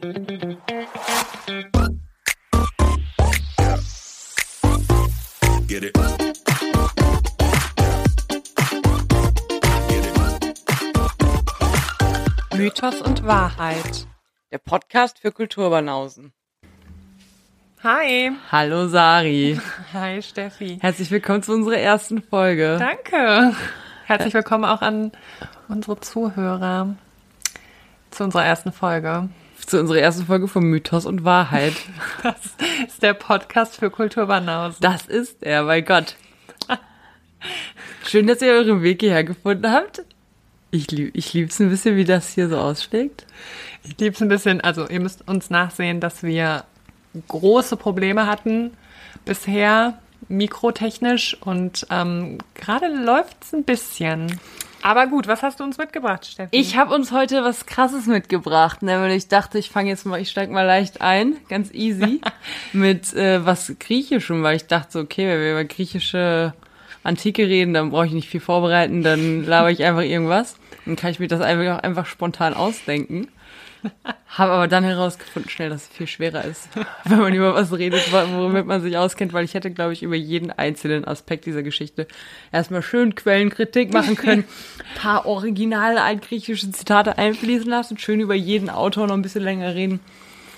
Get 0.00 0.16
it. 5.82 5.98
Mythos 12.54 13.02
und 13.02 13.26
Wahrheit. 13.26 14.06
Der 14.52 14.58
Podcast 14.58 15.18
für 15.18 15.32
Kulturbanausen. 15.32 16.32
Hi. 17.82 18.30
Hallo 18.52 18.86
Sari. 18.86 19.60
Hi 19.92 20.22
Steffi. 20.22 20.78
Herzlich 20.80 21.10
willkommen 21.10 21.42
zu 21.42 21.52
unserer 21.52 21.78
ersten 21.78 22.22
Folge. 22.22 22.76
Danke. 22.78 23.56
Herzlich 24.06 24.34
willkommen 24.34 24.64
auch 24.64 24.82
an 24.82 25.10
unsere 25.68 25.98
Zuhörer 25.98 26.94
zu 28.10 28.22
unserer 28.22 28.44
ersten 28.44 28.70
Folge. 28.70 29.28
Zu 29.68 29.80
unserer 29.80 29.98
ersten 29.98 30.24
Folge 30.24 30.48
von 30.48 30.64
Mythos 30.64 31.04
und 31.04 31.24
Wahrheit. 31.24 31.74
Das 32.22 32.36
ist 32.88 33.02
der 33.02 33.12
Podcast 33.12 33.76
für 33.76 33.90
Kulturbanausen. 33.90 34.78
Das 34.80 35.04
ist 35.04 35.42
er, 35.42 35.64
mein 35.64 35.84
Gott. 35.84 36.16
Schön, 38.06 38.26
dass 38.26 38.40
ihr 38.40 38.52
euren 38.52 38.82
Weg 38.82 39.02
hierher 39.02 39.24
gefunden 39.24 39.70
habt. 39.70 40.04
Ich, 40.70 40.90
lieb, 40.90 41.10
ich 41.12 41.34
lieb's 41.34 41.60
ein 41.60 41.68
bisschen, 41.68 41.96
wie 41.96 42.06
das 42.06 42.32
hier 42.32 42.48
so 42.48 42.56
ausschlägt. 42.56 43.26
Ich 43.84 43.98
liebe 43.98 44.14
es 44.14 44.22
ein 44.22 44.30
bisschen, 44.30 44.62
also 44.62 44.88
ihr 44.88 45.00
müsst 45.00 45.28
uns 45.28 45.50
nachsehen, 45.50 46.00
dass 46.00 46.22
wir 46.22 46.64
große 47.28 47.76
Probleme 47.76 48.26
hatten 48.26 48.70
bisher, 49.26 49.98
mikrotechnisch 50.28 51.36
und 51.42 51.86
ähm, 51.90 52.38
gerade 52.54 52.86
läuft 52.86 53.36
es 53.44 53.52
ein 53.52 53.64
bisschen. 53.64 54.40
Aber 54.82 55.06
gut, 55.06 55.26
was 55.26 55.42
hast 55.42 55.60
du 55.60 55.64
uns 55.64 55.78
mitgebracht, 55.78 56.26
Steffi? 56.26 56.56
Ich 56.56 56.76
habe 56.76 56.94
uns 56.94 57.12
heute 57.12 57.42
was 57.42 57.66
Krasses 57.66 58.06
mitgebracht, 58.06 58.82
nämlich 58.82 59.16
ich 59.16 59.28
dachte, 59.28 59.58
ich 59.58 59.70
fange 59.70 59.90
jetzt 59.90 60.06
mal, 60.06 60.20
ich 60.20 60.30
steig 60.30 60.50
mal 60.50 60.66
leicht 60.66 61.00
ein, 61.00 61.36
ganz 61.48 61.72
easy, 61.72 62.20
mit 62.72 63.12
äh, 63.14 63.44
was 63.44 63.72
Griechischem, 63.78 64.42
weil 64.42 64.56
ich 64.56 64.66
dachte, 64.66 64.92
so, 64.92 65.00
okay, 65.00 65.28
wenn 65.28 65.40
wir 65.40 65.52
über 65.52 65.64
griechische 65.64 66.54
Antike 67.02 67.46
reden, 67.46 67.74
dann 67.74 67.90
brauche 67.90 68.06
ich 68.06 68.12
nicht 68.12 68.28
viel 68.28 68.40
vorbereiten, 68.40 69.02
dann 69.02 69.44
laber 69.44 69.70
ich 69.70 69.84
einfach 69.84 70.02
irgendwas. 70.02 70.56
Dann 70.84 70.96
kann 70.96 71.10
ich 71.10 71.18
mir 71.18 71.28
das 71.28 71.40
einfach, 71.40 71.82
einfach 71.82 72.06
spontan 72.06 72.54
ausdenken. 72.54 73.28
Habe 74.28 74.52
aber 74.52 74.68
dann 74.68 74.84
herausgefunden 74.84 75.50
schnell, 75.50 75.70
dass 75.70 75.82
es 75.84 75.88
viel 75.88 76.06
schwerer 76.06 76.44
ist, 76.44 76.68
wenn 77.04 77.18
man 77.18 77.32
über 77.32 77.54
was 77.54 77.72
redet, 77.72 78.12
womit 78.12 78.66
man 78.66 78.80
sich 78.80 78.96
auskennt, 78.96 79.32
weil 79.32 79.44
ich 79.44 79.54
hätte, 79.54 79.70
glaube 79.70 79.92
ich, 79.92 80.02
über 80.02 80.16
jeden 80.16 80.50
einzelnen 80.50 81.04
Aspekt 81.06 81.46
dieser 81.46 81.62
Geschichte 81.62 82.06
erstmal 82.52 82.82
schön 82.82 83.14
Quellenkritik 83.14 83.92
machen 83.92 84.16
können, 84.16 84.44
paar 85.00 85.26
originale 85.26 86.02
altgriechische 86.02 86.70
Zitate 86.70 87.18
einfließen 87.18 87.68
lassen, 87.68 87.98
schön 87.98 88.20
über 88.20 88.34
jeden 88.34 88.70
Autor 88.70 89.06
noch 89.06 89.14
ein 89.14 89.22
bisschen 89.22 89.42
länger 89.42 89.74
reden, 89.74 90.00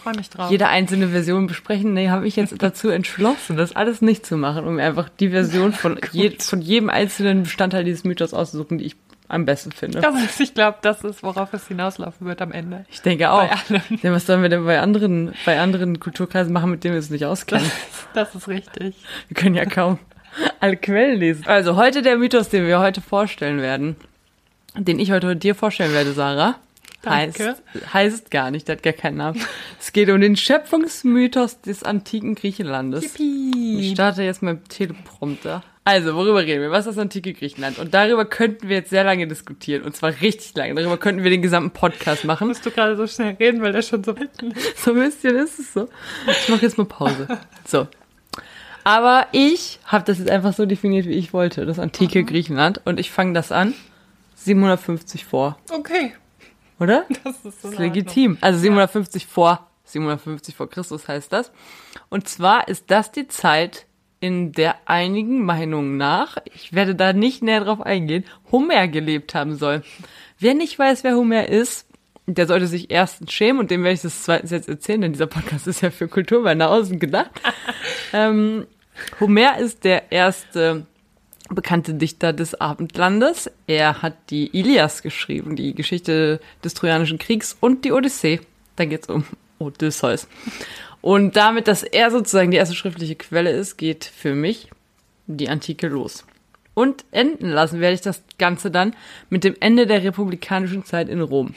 freue 0.03 0.17
mich 0.17 0.31
drauf. 0.31 0.51
jede 0.51 0.69
einzelne 0.69 1.09
Version 1.09 1.47
besprechen. 1.47 1.95
Nee, 1.95 2.09
habe 2.09 2.27
ich 2.27 2.37
jetzt 2.37 2.55
dazu 2.63 2.89
entschlossen, 2.89 3.57
das 3.57 3.77
alles 3.77 4.03
nicht 4.03 4.27
zu 4.27 4.37
machen, 4.37 4.67
um 4.67 4.79
einfach 4.79 5.09
die 5.09 5.31
Version 5.31 5.73
von, 5.73 5.99
je, 6.13 6.37
von 6.39 6.61
jedem 6.61 6.91
einzelnen 6.91 7.45
Bestandteil 7.45 7.85
dieses 7.85 8.05
Mythos 8.05 8.35
auszusuchen, 8.35 8.79
die 8.79 8.87
ich 8.87 8.97
am 9.31 9.45
besten 9.45 9.73
finde. 9.73 10.01
Das 10.01 10.15
ist, 10.23 10.41
ich 10.41 10.55
glaube, 10.55 10.79
das 10.83 11.05
ist, 11.05 11.23
worauf 11.23 11.53
es 11.53 11.69
hinauslaufen 11.69 12.27
wird 12.27 12.43
am 12.43 12.53
Ende. 12.53 12.85
Ich 12.91 13.01
denke 13.01 13.31
auch. 13.31 13.49
Denn 14.03 14.13
was 14.13 14.27
sollen 14.27 14.43
wir 14.43 14.49
denn 14.49 14.65
bei 14.65 14.81
anderen, 14.81 15.33
bei 15.47 15.61
anderen 15.61 16.01
Kulturkreisen 16.01 16.53
machen, 16.53 16.71
mit 16.71 16.85
denen 16.85 16.95
wir 16.95 16.99
es 16.99 17.11
nicht 17.11 17.25
auskennen? 17.25 17.71
Das 18.13 18.35
ist 18.35 18.49
richtig. 18.49 18.97
Wir 19.29 19.37
können 19.37 19.55
ja 19.55 19.65
kaum 19.67 19.99
alle 20.59 20.77
Quellen 20.77 21.19
lesen. 21.19 21.45
Also 21.47 21.77
heute 21.77 22.03
der 22.03 22.17
Mythos, 22.17 22.49
den 22.49 22.67
wir 22.67 22.81
heute 22.81 23.01
vorstellen 23.01 23.61
werden, 23.61 23.97
den 24.77 24.99
ich 24.99 25.13
heute 25.13 25.37
dir 25.37 25.55
vorstellen 25.55 25.93
werde, 25.93 26.13
Sarah, 26.13 26.57
heißt, 27.07 27.41
Danke. 27.41 27.57
heißt 27.93 28.31
gar 28.31 28.51
nicht, 28.51 28.69
der 28.69 28.77
hat 28.77 28.83
gar 28.83 28.93
keinen 28.93 29.19
Namen. 29.19 29.41
Es 29.79 29.93
geht 29.93 30.11
um 30.11 30.21
den 30.21 30.37
Schöpfungsmythos 30.37 31.61
des 31.61 31.83
antiken 31.83 32.35
Griechenlandes. 32.35 33.05
Ich 33.05 33.21
Yippie. 33.21 33.93
starte 33.95 34.23
jetzt 34.23 34.43
mit 34.43 34.59
dem 34.59 34.69
Teleprompter. 34.69 35.63
Also, 35.85 36.15
worüber 36.15 36.45
reden 36.45 36.61
wir? 36.61 36.71
Was 36.71 36.87
ist 36.87 36.97
das 36.97 36.99
antike 36.99 37.33
Griechenland? 37.33 37.79
Und 37.79 37.95
darüber 37.95 38.27
könnten 38.27 38.69
wir 38.69 38.77
jetzt 38.77 38.91
sehr 38.91 39.03
lange 39.03 39.27
diskutieren. 39.27 39.83
Und 39.83 39.97
zwar 39.97 40.11
richtig 40.21 40.55
lange. 40.55 40.75
Darüber 40.75 40.99
könnten 40.99 41.23
wir 41.25 41.31
den 41.31 41.41
gesamten 41.41 41.71
Podcast 41.71 42.25
machen. 42.25 42.49
Musst 42.49 42.65
du 42.67 42.71
gerade 42.71 42.97
so 42.97 43.07
schnell 43.07 43.35
reden, 43.41 43.63
weil 43.63 43.73
der 43.73 43.83
schon 43.83 44.05
so 44.05 44.13
mitten 44.13 44.51
ist. 44.51 44.79
So 44.85 44.93
ein 44.93 44.99
bisschen 44.99 45.37
ist 45.37 45.59
es 45.59 45.73
so. 45.73 45.89
Ich 46.27 46.49
mache 46.49 46.63
jetzt 46.63 46.77
mal 46.77 46.85
Pause. 46.85 47.27
So. 47.67 47.89
Aber 48.85 49.27
ich 49.33 49.79
habe 49.85 50.05
das 50.05 50.19
jetzt 50.19 50.31
einfach 50.31 50.53
so 50.53 50.67
definiert, 50.67 51.07
wie 51.07 51.15
ich 51.15 51.33
wollte. 51.33 51.65
Das 51.65 51.79
antike 51.79 52.25
Griechenland. 52.25 52.81
Und 52.85 53.01
ich 53.01 53.11
fange 53.11 53.33
das 53.33 53.51
an. 53.51 53.75
750 54.37 55.25
vor. 55.25 55.59
Okay. 55.71 56.15
Oder? 56.79 57.05
Das 57.25 57.37
ist 57.37 57.43
so 57.43 57.69
Das 57.69 57.73
ist 57.73 57.79
legitim. 57.79 58.39
Also 58.41 58.59
750 58.59 59.27
vor. 59.27 59.67
750 59.85 60.55
vor 60.55 60.69
Christus 60.69 61.09
heißt 61.09 61.33
das. 61.33 61.51
Und 62.11 62.29
zwar 62.29 62.69
ist 62.69 62.91
das 62.91 63.13
die 63.13 63.29
Zeit, 63.29 63.87
in 64.21 64.53
der 64.53 64.77
einigen 64.85 65.45
Meinungen 65.45 65.97
nach, 65.97 66.37
ich 66.45 66.75
werde 66.75 66.95
da 66.95 67.13
nicht 67.13 67.43
näher 67.43 67.65
drauf 67.65 67.81
eingehen, 67.81 68.25
Homer 68.53 68.87
gelebt 68.87 69.35
haben 69.35 69.57
soll. 69.57 69.83
Wer 70.39 70.55
nicht 70.55 70.79
weiß, 70.79 71.05
wer 71.05 71.17
Homer 71.17 71.49
ist, 71.49 71.87
der 72.27 72.47
sollte 72.47 72.67
sich 72.67 72.91
erstens 72.91 73.33
schämen 73.33 73.61
und 73.61 73.71
dem 73.71 73.83
werde 73.83 73.95
ich 73.95 74.03
das 74.03 74.23
zweitens 74.23 74.51
jetzt 74.51 74.69
erzählen, 74.69 75.01
denn 75.01 75.13
dieser 75.13 75.27
Podcast 75.27 75.67
ist 75.67 75.81
ja 75.81 75.91
für 75.91 76.07
Kulturbanausen 76.07 76.99
gedacht. 76.99 77.31
ähm, 78.13 78.67
Homer 79.19 79.59
ist 79.59 79.85
der 79.85 80.13
erste 80.13 80.87
bekannte 81.49 81.95
Dichter 81.95 82.33
des 82.33 82.61
Abendlandes. 82.61 83.51
Er 83.67 84.03
hat 84.03 84.15
die 84.31 84.57
Ilias 84.57 85.03
geschrieben, 85.03 85.57
die 85.57 85.75
Geschichte 85.75 86.41
des 86.63 86.75
Trojanischen 86.75 87.19
Kriegs 87.19 87.57
und 87.59 87.85
die 87.85 87.93
Odyssee. 87.93 88.41
Da 88.77 88.85
geht's 88.85 89.09
um 89.09 89.25
Odysseus. 89.59 90.29
Und 91.03 91.37
damit, 91.37 91.67
dass 91.69 91.83
er 91.83 92.11
sozusagen 92.11 92.51
die 92.51 92.57
erste 92.59 92.75
schriftliche 92.75 93.15
Quelle 93.17 93.51
ist, 93.51 93.77
geht 93.77 94.05
für 94.05 94.35
mich 94.35 94.71
die 95.27 95.49
Antike 95.49 95.89
los. 95.89 96.25
Und 96.75 97.05
enden 97.11 97.49
lassen 97.51 97.81
werde 97.81 97.95
ich 97.95 98.01
das 98.01 98.23
Ganze 98.39 98.71
dann 98.71 98.95
mit 99.29 99.45
dem 99.45 99.57
Ende 99.61 99.87
der 99.87 100.03
republikanischen 100.03 100.85
Zeit 100.85 101.09
in 101.09 101.21
Rom. 101.21 101.55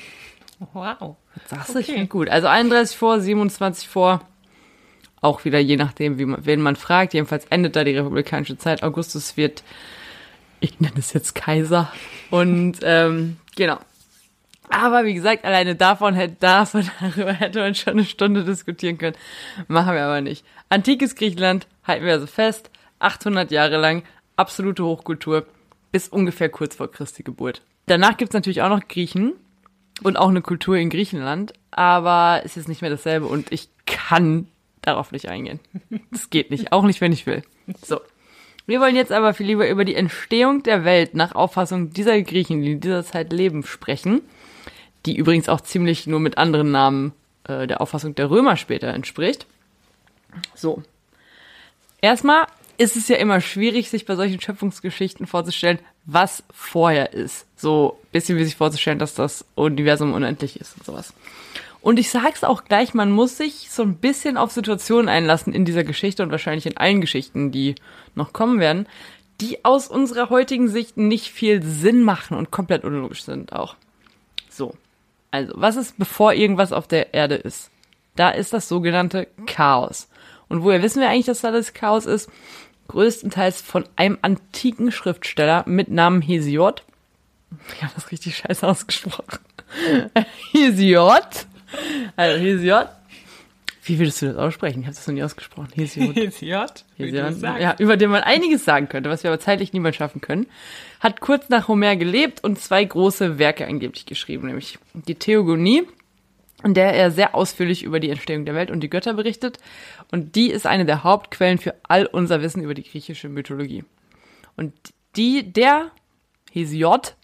Wow. 0.74 1.18
Das 1.50 1.70
Okay. 1.70 1.80
ist 1.80 1.90
okay. 1.90 2.06
gut. 2.08 2.30
Also 2.30 2.48
31 2.48 2.98
vor, 2.98 3.20
27 3.20 3.88
vor. 3.88 4.22
Auch 5.22 5.46
wieder 5.46 5.60
je 5.60 5.78
nachdem, 5.78 6.18
wie 6.20 6.26
man, 6.26 6.46
wen 6.46 6.62
man 6.62 6.76
fragt. 6.76 7.14
Jedenfalls 7.14 7.46
endet 7.46 7.76
da 7.76 7.84
die 7.84 7.96
republikanische 7.96 8.58
Zeit. 8.58 8.84
Augustus 8.84 9.38
wird, 9.38 9.64
ich 10.60 10.80
nenne 10.80 10.96
es 11.00 11.14
jetzt 11.14 11.36
Kaiser. 11.36 11.92
Und 12.30 12.80
ähm, 12.84 13.38
genau. 13.56 13.78
Aber 14.70 15.06
wie 15.06 15.14
gesagt, 15.14 15.46
alleine 15.46 15.76
davon 15.76 16.16
hätte, 16.16 16.36
davon, 16.40 16.90
darüber 17.00 17.34
hätte 17.34 17.60
man 17.60 17.76
schon 17.76 17.94
eine 17.94 18.06
Stunde 18.06 18.44
diskutieren 18.44 18.98
können. 18.98 19.18
Machen 19.68 19.96
wir 19.96 20.04
aber 20.04 20.22
nicht. 20.22 20.46
Antikes 20.70 21.16
Griechenland 21.16 21.68
halten 21.86 22.06
wir 22.06 22.14
also 22.14 22.28
fest. 22.28 22.70
800 23.00 23.52
Jahre 23.52 23.78
lang 23.78 24.04
absolute 24.38 24.84
Hochkultur 24.84 25.46
bis 25.92 26.08
ungefähr 26.08 26.50
kurz 26.50 26.76
vor 26.76 26.92
Christi 26.92 27.24
Geburt. 27.24 27.62
Danach 27.86 28.18
gibt's 28.18 28.34
natürlich 28.34 28.62
auch 28.62 28.70
noch 28.70 28.88
Griechen 28.88 29.34
und 30.02 30.18
auch 30.18 30.30
eine 30.30 30.42
Kultur 30.42 30.78
in 30.78 30.90
Griechenland, 30.90 31.54
aber 31.72 32.42
es 32.46 32.58
ist 32.58 32.68
nicht 32.68 32.82
mehr 32.82 32.90
dasselbe 32.90 33.28
und 33.28 33.52
ich 33.52 33.70
kann 33.86 34.48
darauf 34.82 35.12
nicht 35.12 35.30
eingehen. 35.30 35.60
Das 36.12 36.30
geht 36.30 36.50
nicht, 36.50 36.72
auch 36.72 36.84
nicht, 36.84 37.02
wenn 37.02 37.12
ich 37.12 37.26
will. 37.26 37.44
So. 37.82 38.00
Wir 38.66 38.80
wollen 38.80 38.96
jetzt 38.96 39.12
aber 39.12 39.34
viel 39.34 39.48
lieber 39.48 39.70
über 39.70 39.84
die 39.84 39.96
Entstehung 39.96 40.64
der 40.64 40.86
Welt 40.86 41.16
nach 41.16 41.36
Auffassung 41.36 41.90
dieser 41.92 42.22
Griechen, 42.22 42.62
die 42.62 42.74
in 42.74 42.80
dieser 42.80 43.04
Zeit 43.04 43.34
leben, 43.34 43.64
sprechen, 43.64 44.22
die 45.06 45.16
übrigens 45.16 45.50
auch 45.50 45.62
ziemlich 45.62 46.08
nur 46.08 46.20
mit 46.20 46.38
anderen 46.38 46.72
Namen 46.72 47.14
äh, 47.48 47.68
der 47.68 47.82
Auffassung 47.82 48.16
der 48.16 48.30
Römer 48.30 48.58
später 48.58 48.88
entspricht. 48.88 49.46
So. 50.56 50.84
Erstmal 52.02 52.46
ist 52.78 52.96
es 52.96 53.08
ja 53.08 53.18
immer 53.18 53.40
schwierig, 53.42 53.90
sich 53.90 54.06
bei 54.06 54.16
solchen 54.16 54.42
Schöpfungsgeschichten 54.42 55.28
vorzustellen, 55.28 55.80
was 56.06 56.44
vorher 56.52 57.14
ist. 57.14 57.46
So 57.56 58.00
bisschen 58.12 58.38
wie 58.38 58.44
sich 58.44 58.56
vorzustellen, 58.56 59.00
dass 59.00 59.14
das 59.14 59.46
Universum 59.56 60.14
unendlich 60.14 60.60
ist 60.60 60.76
und 60.78 60.86
sowas. 60.86 61.14
Und 61.82 62.00
ich 62.00 62.10
sag's 62.10 62.44
auch 62.44 62.64
gleich, 62.64 62.94
man 62.94 63.12
muss 63.12 63.38
sich 63.38 63.70
so 63.70 63.84
ein 63.84 63.96
bisschen 63.96 64.38
auf 64.38 64.52
Situationen 64.52 65.10
einlassen 65.10 65.54
in 65.54 65.66
dieser 65.66 65.84
Geschichte 65.84 66.24
und 66.24 66.32
wahrscheinlich 66.32 66.66
in 66.66 66.78
allen 66.78 67.02
Geschichten, 67.02 67.52
die 67.52 67.76
noch 68.16 68.32
kommen 68.32 68.60
werden, 68.60 68.88
die 69.42 69.66
aus 69.66 69.90
unserer 69.90 70.30
heutigen 70.30 70.70
Sicht 70.70 70.96
nicht 70.96 71.28
viel 71.28 71.62
Sinn 71.62 72.04
machen 72.04 72.38
und 72.38 72.52
komplett 72.52 72.86
unlogisch 72.86 73.24
sind 73.24 73.52
auch. 73.52 73.76
So. 75.34 75.38
Also, 75.38 75.54
was 75.56 75.76
ist 75.76 75.98
bevor 75.98 76.34
irgendwas 76.34 76.72
auf 76.72 76.88
der 76.88 77.14
Erde 77.14 77.36
ist? 77.36 77.72
Da 78.16 78.30
ist 78.30 78.54
das 78.54 78.70
sogenannte 78.70 79.28
Chaos. 79.48 80.08
Und 80.48 80.64
woher 80.64 80.84
wissen 80.84 81.02
wir 81.02 81.10
eigentlich, 81.10 81.26
dass 81.26 81.42
da 81.42 81.52
das 81.52 81.74
Chaos 81.74 82.06
ist? 82.06 82.30
Größtenteils 82.88 83.62
von 83.62 83.86
einem 83.96 84.20
antiken 84.22 84.92
Schriftsteller 84.92 85.64
mit 85.66 85.90
Namen 85.90 86.22
Hesiod. 86.22 86.84
Ich 87.76 87.82
habe 87.84 87.94
das 87.96 88.12
richtig 88.12 88.38
scheiße 88.38 88.68
ausgesprochen. 88.68 89.40
Hesiod. 90.52 91.48
Also 92.16 92.40
Hesiod. 92.40 92.90
Wie 93.86 94.00
würdest 94.00 94.22
du 94.22 94.28
das 94.28 94.38
aussprechen? 94.38 94.80
Ich 94.82 94.86
habe 94.86 94.96
das 94.96 95.06
noch 95.08 95.14
nie 95.14 95.24
ausgesprochen. 95.24 95.70
Hesiod. 95.76 96.16
Hesiod, 96.16 96.86
Hesiod. 96.96 97.42
Ja, 97.42 97.76
über 97.80 97.98
den 97.98 98.12
man 98.12 98.22
einiges 98.24 98.64
sagen 98.64 98.88
könnte, 98.88 99.10
was 99.10 99.24
wir 99.24 99.32
aber 99.32 99.42
zeitlich 99.42 99.74
niemals 99.74 99.98
schaffen 99.98 100.22
können. 100.22 100.48
Hat 101.02 101.20
kurz 101.20 101.50
nach 101.50 101.68
Homer 101.68 101.98
gelebt 101.98 102.44
und 102.44 102.60
zwei 102.60 102.84
große 102.84 103.40
Werke 103.40 103.68
angeblich 103.68 104.06
geschrieben, 104.06 104.48
nämlich 104.48 104.80
die 104.94 105.16
Theogonie, 105.16 105.84
in 106.64 106.74
der 106.74 106.94
er 106.94 107.12
sehr 107.12 107.36
ausführlich 107.36 107.84
über 107.84 108.00
die 108.00 108.10
Entstehung 108.10 108.46
der 108.46 108.56
Welt 108.56 108.72
und 108.72 108.80
die 108.80 108.90
Götter 108.90 109.16
berichtet. 109.16 109.58
Und 110.12 110.36
die 110.36 110.50
ist 110.50 110.66
eine 110.66 110.86
der 110.86 111.04
Hauptquellen 111.04 111.58
für 111.58 111.76
all 111.84 112.06
unser 112.06 112.42
Wissen 112.42 112.64
über 112.64 112.74
die 112.74 112.84
griechische 112.84 113.28
Mythologie. 113.28 113.84
Und 114.56 114.74
die, 115.18 115.52
der 115.52 115.92
Hesiod 116.54 117.16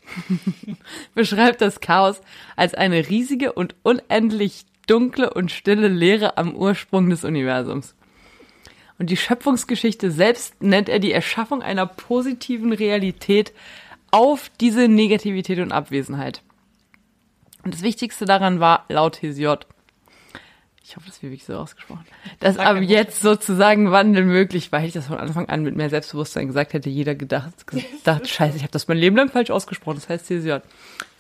beschreibt 1.16 1.62
das 1.62 1.80
Chaos 1.80 2.20
als 2.58 2.74
eine 2.74 3.08
riesige 3.08 3.54
und 3.54 3.76
unendlich 3.84 4.66
dunkle 4.90 5.34
und 5.34 5.52
stille 5.52 5.88
Leere 5.88 6.38
am 6.38 6.56
Ursprung 6.56 7.10
des 7.10 7.24
Universums. 7.24 7.96
Und 8.98 9.10
die 9.10 9.18
Schöpfungsgeschichte 9.18 10.12
selbst 10.12 10.62
nennt 10.62 10.90
er 10.90 11.00
die 11.00 11.14
Erschaffung 11.14 11.62
einer 11.62 11.86
positiven 11.86 12.74
Realität 12.74 13.54
auf 14.12 14.52
diese 14.60 14.88
Negativität 14.88 15.60
und 15.60 15.72
Abwesenheit. 15.72 16.42
Und 17.64 17.74
das 17.74 17.82
Wichtigste 17.82 18.26
daran 18.26 18.60
war, 18.60 18.86
laut 18.90 19.22
Hesiod, 19.22 19.68
ich 20.90 20.96
hoffe, 20.96 21.06
das 21.06 21.22
wird 21.22 21.32
wirklich 21.32 21.46
so 21.46 21.56
ausgesprochen, 21.56 22.06
dass 22.40 22.58
ab 22.58 22.78
jetzt 22.82 23.22
sozusagen 23.22 23.92
Wandel 23.92 24.26
möglich 24.26 24.72
war. 24.72 24.80
Hätte 24.80 24.88
ich 24.88 24.94
das 24.94 25.06
von 25.06 25.20
Anfang 25.20 25.48
an 25.48 25.62
mit 25.62 25.76
mehr 25.76 25.90
Selbstbewusstsein 25.92 26.48
gesagt, 26.48 26.74
hätte 26.74 26.90
jeder 26.90 27.14
gedacht, 27.14 27.68
gedacht 27.68 28.28
scheiße, 28.28 28.58
ich 28.58 28.64
habe 28.64 28.72
das 28.72 28.88
mein 28.88 28.98
Leben 28.98 29.16
lang 29.16 29.30
falsch 29.30 29.52
ausgesprochen. 29.52 29.98
Das 29.98 30.10
heißt 30.10 30.28
Hesiod. 30.32 30.64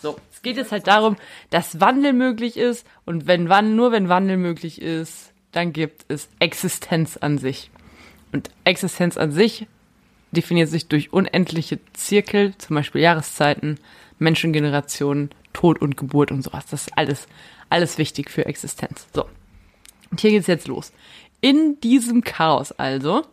So, 0.01 0.17
es 0.33 0.41
geht 0.41 0.57
jetzt 0.57 0.71
halt 0.71 0.87
darum, 0.87 1.17
dass 1.51 1.79
Wandel 1.79 2.13
möglich 2.13 2.57
ist 2.57 2.87
und 3.05 3.27
wenn 3.27 3.47
wann, 3.47 3.75
nur 3.75 3.91
wenn 3.91 4.09
Wandel 4.09 4.37
möglich 4.37 4.81
ist, 4.81 5.31
dann 5.51 5.71
gibt 5.71 6.05
es 6.07 6.29
Existenz 6.39 7.17
an 7.17 7.37
sich. 7.37 7.69
Und 8.31 8.49
Existenz 8.63 9.17
an 9.17 9.31
sich 9.31 9.67
definiert 10.31 10.69
sich 10.69 10.87
durch 10.87 11.13
unendliche 11.13 11.79
Zirkel, 11.93 12.57
zum 12.57 12.75
Beispiel 12.75 13.01
Jahreszeiten, 13.01 13.79
Menschengenerationen, 14.17 15.29
Tod 15.53 15.79
und 15.79 15.95
Geburt 15.95 16.31
und 16.31 16.41
sowas. 16.41 16.65
Das 16.71 16.87
ist 16.87 16.97
alles, 16.97 17.27
alles 17.69 17.99
wichtig 17.99 18.31
für 18.31 18.47
Existenz. 18.47 19.07
So. 19.13 19.25
Und 20.11 20.21
hier 20.21 20.31
geht's 20.31 20.47
jetzt 20.47 20.67
los. 20.67 20.91
In 21.41 21.79
diesem 21.81 22.23
Chaos 22.23 22.71
also, 22.71 23.23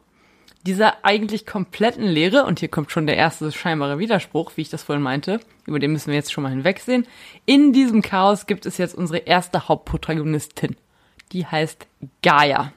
dieser 0.67 1.05
eigentlich 1.05 1.47
kompletten 1.47 2.05
Leere, 2.05 2.45
und 2.45 2.61
hier 2.61 2.69
kommt 2.69 2.91
schon 2.91 3.07
der 3.07 3.17
erste 3.17 3.51
scheinbare 3.53 3.99
Widerspruch, 3.99 4.53
wie 4.57 4.63
ich 4.63 4.71
das 4.71 4.83
vorhin 4.83 5.03
meinte, 5.03 5.41
über 5.67 5.79
den 5.79 5.93
müssen 5.93 6.09
wir 6.09 6.15
jetzt 6.15 6.33
schon 6.33 6.43
mal 6.43 6.51
hinwegsehen. 6.51 7.07
In 7.45 7.73
diesem 7.73 8.03
Chaos 8.03 8.47
gibt 8.47 8.67
es 8.67 8.79
jetzt 8.79 8.95
unsere 8.95 9.19
erste 9.19 9.69
Hauptprotagonistin. 9.69 10.77
Die 11.33 11.47
heißt 11.47 11.87
Gaia. 12.23 12.73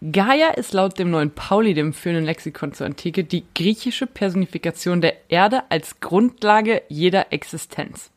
Gaia 0.00 0.50
ist 0.50 0.72
laut 0.72 0.98
dem 0.98 1.10
neuen 1.10 1.30
Pauli, 1.30 1.74
dem 1.74 1.92
führenden 1.92 2.24
Lexikon 2.24 2.74
zur 2.74 2.86
Antike, 2.86 3.22
die 3.22 3.44
griechische 3.54 4.06
Personifikation 4.06 5.00
der 5.00 5.30
Erde 5.30 5.62
als 5.68 6.00
Grundlage 6.00 6.82
jeder 6.88 7.32
Existenz. 7.32 8.11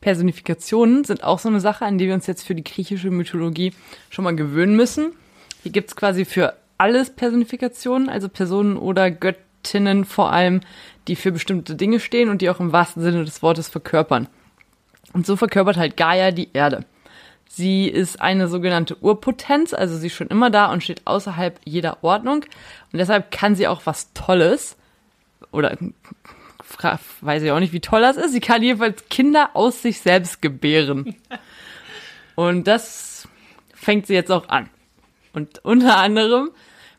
Personifikationen 0.00 1.04
sind 1.04 1.24
auch 1.24 1.38
so 1.38 1.48
eine 1.48 1.60
Sache, 1.60 1.84
an 1.84 1.98
die 1.98 2.06
wir 2.06 2.14
uns 2.14 2.26
jetzt 2.26 2.46
für 2.46 2.54
die 2.54 2.64
griechische 2.64 3.10
Mythologie 3.10 3.72
schon 4.10 4.24
mal 4.24 4.36
gewöhnen 4.36 4.76
müssen. 4.76 5.12
Hier 5.62 5.72
gibt's 5.72 5.96
quasi 5.96 6.24
für 6.24 6.54
alles 6.78 7.10
Personifikationen, 7.10 8.08
also 8.08 8.28
Personen 8.28 8.76
oder 8.76 9.10
Göttinnen 9.10 10.04
vor 10.04 10.32
allem, 10.32 10.60
die 11.08 11.16
für 11.16 11.32
bestimmte 11.32 11.74
Dinge 11.74 12.00
stehen 12.00 12.28
und 12.28 12.42
die 12.42 12.50
auch 12.50 12.60
im 12.60 12.72
wahrsten 12.72 13.02
Sinne 13.02 13.24
des 13.24 13.42
Wortes 13.42 13.68
verkörpern. 13.68 14.28
Und 15.12 15.26
so 15.26 15.36
verkörpert 15.36 15.76
halt 15.76 15.96
Gaia 15.96 16.30
die 16.30 16.50
Erde. 16.52 16.84
Sie 17.48 17.88
ist 17.88 18.20
eine 18.20 18.48
sogenannte 18.48 18.96
Urpotenz, 18.96 19.72
also 19.72 19.96
sie 19.96 20.08
ist 20.08 20.14
schon 20.14 20.26
immer 20.28 20.50
da 20.50 20.70
und 20.70 20.82
steht 20.82 21.02
außerhalb 21.06 21.58
jeder 21.64 22.02
Ordnung. 22.02 22.44
Und 22.92 22.98
deshalb 22.98 23.30
kann 23.30 23.54
sie 23.54 23.68
auch 23.68 23.82
was 23.84 24.12
Tolles 24.12 24.76
oder 25.52 25.76
weiß 27.20 27.42
ich 27.42 27.50
auch 27.50 27.60
nicht, 27.60 27.72
wie 27.72 27.80
toll 27.80 28.00
das 28.00 28.16
ist. 28.16 28.32
Sie 28.32 28.40
kann 28.40 28.62
jedenfalls 28.62 29.08
Kinder 29.08 29.50
aus 29.54 29.82
sich 29.82 30.00
selbst 30.00 30.42
gebären. 30.42 31.16
Und 32.34 32.66
das 32.66 33.28
fängt 33.74 34.06
sie 34.06 34.14
jetzt 34.14 34.30
auch 34.30 34.48
an. 34.48 34.68
Und 35.32 35.64
unter 35.64 35.98
anderem 35.98 36.50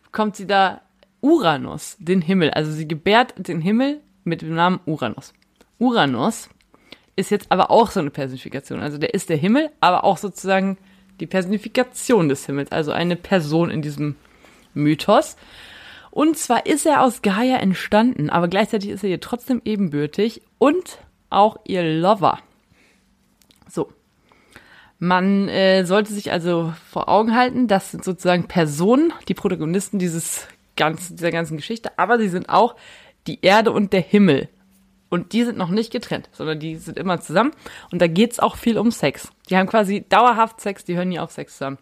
bekommt 0.04 0.36
sie 0.36 0.48
da 0.48 0.82
Uranus, 1.22 1.98
den 2.00 2.22
Himmel. 2.22 2.52
Also 2.52 2.72
sie 2.72 2.88
gebärt 2.88 3.34
den 3.38 3.62
Himmel 3.62 4.02
mit 4.24 4.42
dem 4.42 4.56
Namen 4.56 4.80
Uranus. 4.86 5.34
Uranus 5.80 6.50
ist 7.16 7.32
jetzt 7.32 7.52
aber 7.52 7.72
auch 7.72 7.92
so 7.92 8.00
eine 8.00 8.12
Personifikation. 8.12 8.80
Also 8.80 8.98
der 8.98 9.14
ist 9.14 9.30
der 9.30 9.38
Himmel, 9.38 9.72
aber 9.80 10.04
auch 10.04 10.18
sozusagen 10.18 10.78
die 11.20 11.28
Personifikation 11.28 12.30
des 12.30 12.46
Himmels, 12.46 12.72
also 12.72 12.92
eine 12.92 13.16
Person 13.16 13.72
in 13.72 13.82
diesem 13.82 14.16
Mythos. 14.74 15.36
Und 16.18 16.36
zwar 16.36 16.66
ist 16.66 16.88
er 16.88 17.04
aus 17.04 17.22
Gaia 17.22 17.58
entstanden, 17.58 18.32
aber 18.32 18.48
gleichzeitig 18.48 18.90
ist 18.90 19.04
er 19.04 19.10
ihr 19.12 19.20
trotzdem 19.20 19.62
ebenbürtig 19.64 20.42
und 20.58 20.98
auch 21.30 21.58
ihr 21.64 21.84
Lover. 21.84 22.40
So. 23.70 23.94
Man 24.98 25.48
äh, 25.48 25.86
sollte 25.86 26.12
sich 26.12 26.32
also 26.32 26.74
vor 26.90 27.08
Augen 27.08 27.36
halten, 27.36 27.68
das 27.68 27.92
sind 27.92 28.04
sozusagen 28.04 28.48
Personen, 28.48 29.14
die 29.28 29.36
Protagonisten 29.36 30.00
dieses 30.00 30.48
ganzen, 30.76 31.18
dieser 31.18 31.30
ganzen 31.30 31.56
Geschichte, 31.56 31.92
aber 32.00 32.18
sie 32.18 32.30
sind 32.30 32.50
auch 32.50 32.76
die 33.28 33.38
Erde 33.44 33.72
und 33.72 33.94
der 33.94 34.02
Himmel. 34.02 34.50
Und 35.10 35.34
die 35.34 35.44
sind 35.44 35.60
noch 35.60 35.70
nicht 35.70 35.92
getrennt, 35.92 36.30
sondern 36.32 36.60
die 36.60 36.78
sind 36.78 36.98
immer 36.98 37.22
zusammen. 37.22 37.52
Und 37.92 38.02
da 38.02 38.08
geht's 38.08 38.40
auch 38.40 38.56
viel 38.56 38.80
um 38.80 38.90
Sex. 38.90 39.30
Die 39.52 39.56
haben 39.56 39.68
quasi 39.68 40.04
dauerhaft 40.10 40.62
Sex, 40.62 40.84
die 40.84 40.98
hören 40.98 41.10
nie 41.10 41.20
auf 41.20 41.30
Sex 41.30 41.60
zusammen. 41.60 41.78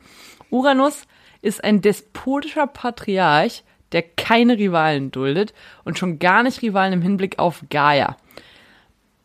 Uranus 0.50 1.04
ist 1.42 1.64
ein 1.64 1.80
despotischer 1.80 2.68
Patriarch, 2.68 3.64
der 3.96 4.04
keine 4.04 4.60
Rivalen 4.60 5.10
duldet 5.10 5.56
und 5.84 5.98
schon 5.98 6.20
gar 6.20 6.44
nicht 6.44 6.62
Rivalen 6.62 6.94
im 6.94 7.02
Hinblick 7.02 7.40
auf 7.40 7.64
Gaia. 7.72 8.16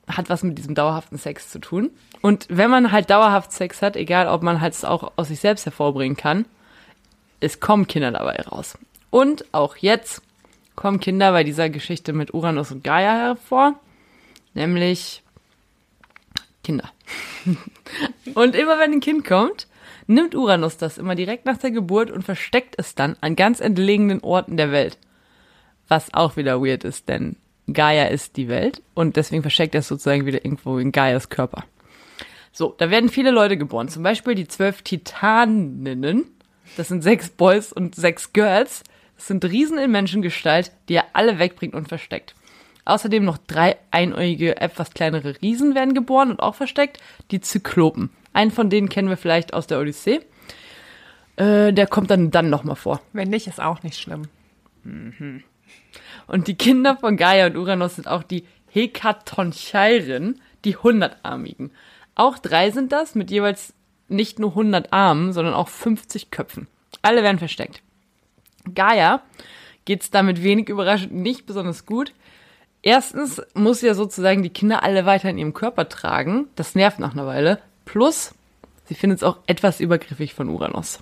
Hat 0.08 0.31
was 0.31 0.43
mit 0.43 0.56
diesem 0.56 0.75
dauerhaften 0.75 1.19
Sex 1.19 1.50
zu 1.50 1.58
tun. 1.58 1.90
Und 2.22 2.46
wenn 2.49 2.70
man 2.70 2.90
halt 2.90 3.11
dauerhaft 3.11 3.52
Sex 3.52 3.82
hat, 3.82 3.96
egal 3.96 4.28
ob 4.28 4.43
man 4.43 4.62
halt 4.62 4.72
es 4.72 4.84
auch 4.84 5.12
aus 5.17 5.28
sich 5.28 5.40
selbst 5.40 5.67
hervorbringen 5.67 6.17
kann, 6.17 6.46
es 7.40 7.61
kommen 7.61 7.87
Kinder 7.87 8.11
dabei 8.11 8.37
raus. 8.37 8.78
Und 9.11 9.44
auch 9.52 9.76
jetzt 9.76 10.22
kommen 10.75 11.00
Kinder 11.00 11.32
bei 11.32 11.44
dieser 11.44 11.69
Geschichte 11.69 12.14
mit 12.14 12.32
Uranus 12.32 12.73
und 12.73 12.82
Gaia 12.82 13.12
hervor 13.12 13.75
nämlich 14.55 15.23
Kinder. 16.62 16.90
und 18.34 18.55
immer 18.55 18.78
wenn 18.78 18.93
ein 18.93 19.00
Kind 19.00 19.25
kommt, 19.25 19.66
nimmt 20.10 20.34
Uranus 20.34 20.76
das 20.76 20.98
immer 20.98 21.14
direkt 21.14 21.46
nach 21.46 21.56
der 21.56 21.70
Geburt 21.70 22.10
und 22.10 22.22
versteckt 22.22 22.74
es 22.76 22.94
dann 22.94 23.16
an 23.20 23.36
ganz 23.36 23.60
entlegenen 23.60 24.20
Orten 24.20 24.56
der 24.56 24.72
Welt. 24.72 24.98
Was 25.88 26.12
auch 26.12 26.36
wieder 26.36 26.60
weird 26.60 26.84
ist, 26.84 27.08
denn 27.08 27.36
Gaia 27.72 28.06
ist 28.06 28.36
die 28.36 28.48
Welt 28.48 28.82
und 28.94 29.16
deswegen 29.16 29.42
versteckt 29.42 29.74
er 29.74 29.80
es 29.80 29.88
sozusagen 29.88 30.26
wieder 30.26 30.44
irgendwo 30.44 30.78
in 30.78 30.92
Gaias 30.92 31.28
Körper. 31.28 31.64
So, 32.52 32.74
da 32.76 32.90
werden 32.90 33.08
viele 33.08 33.30
Leute 33.30 33.56
geboren. 33.56 33.88
Zum 33.88 34.02
Beispiel 34.02 34.34
die 34.34 34.48
zwölf 34.48 34.82
Titaninnen. 34.82 36.24
Das 36.76 36.88
sind 36.88 37.02
sechs 37.02 37.28
Boys 37.28 37.73
und 37.73 37.94
sechs 37.94 38.32
Girls. 38.32 38.82
Das 39.16 39.28
sind 39.28 39.44
Riesen 39.44 39.78
in 39.78 39.92
Menschengestalt, 39.92 40.73
die 40.88 40.94
er 40.94 41.06
alle 41.12 41.38
wegbringt 41.38 41.75
und 41.75 41.88
versteckt. 41.88 42.35
Außerdem 42.85 43.25
noch 43.25 43.38
drei 43.38 43.76
einäugige, 43.92 44.61
etwas 44.61 44.90
kleinere 44.90 45.40
Riesen 45.40 45.76
werden 45.76 45.94
geboren 45.94 46.30
und 46.30 46.40
auch 46.40 46.56
versteckt, 46.56 46.99
die 47.30 47.40
Zyklopen. 47.40 48.11
Einen 48.32 48.50
von 48.50 48.70
denen 48.70 48.88
kennen 48.88 49.08
wir 49.08 49.16
vielleicht 49.16 49.54
aus 49.54 49.66
der 49.66 49.80
Odyssee. 49.80 50.20
Äh, 51.37 51.72
der 51.72 51.87
kommt 51.87 52.10
dann 52.10 52.30
dann 52.30 52.50
nochmal 52.50 52.76
vor. 52.76 53.00
Wenn 53.12 53.30
nicht, 53.30 53.46
ist 53.46 53.60
auch 53.60 53.82
nicht 53.82 53.99
schlimm. 53.99 54.22
Mhm. 54.84 55.42
Und 56.26 56.46
die 56.46 56.54
Kinder 56.54 56.96
von 56.96 57.16
Gaia 57.16 57.46
und 57.46 57.56
Uranus 57.56 57.96
sind 57.96 58.06
auch 58.06 58.22
die 58.22 58.44
Hekatoncheiren, 58.68 60.40
die 60.64 60.76
hundertarmigen. 60.76 61.72
Auch 62.14 62.38
drei 62.38 62.70
sind 62.70 62.92
das, 62.92 63.14
mit 63.14 63.30
jeweils 63.30 63.75
nicht 64.08 64.38
nur 64.38 64.50
100 64.50 64.92
Armen, 64.92 65.32
sondern 65.32 65.54
auch 65.54 65.68
50 65.68 66.30
Köpfen. 66.30 66.68
Alle 67.02 67.22
werden 67.22 67.38
versteckt. 67.38 67.82
Gaia 68.75 69.22
geht's 69.84 70.10
damit 70.10 70.42
wenig 70.42 70.68
überraschend 70.68 71.14
nicht 71.14 71.46
besonders 71.46 71.87
gut. 71.87 72.12
Erstens 72.82 73.42
muss 73.54 73.82
ja 73.82 73.94
sozusagen 73.94 74.42
die 74.42 74.50
Kinder 74.50 74.82
alle 74.82 75.06
weiter 75.06 75.30
in 75.30 75.38
ihrem 75.38 75.54
Körper 75.54 75.88
tragen. 75.88 76.49
Das 76.56 76.75
nervt 76.75 76.99
nach 76.99 77.12
einer 77.12 77.26
Weile. 77.26 77.60
Plus, 77.90 78.32
sie 78.85 78.94
findet 78.94 79.18
es 79.18 79.25
auch 79.25 79.38
etwas 79.49 79.80
übergriffig 79.80 80.32
von 80.32 80.49
Uranus. 80.49 81.00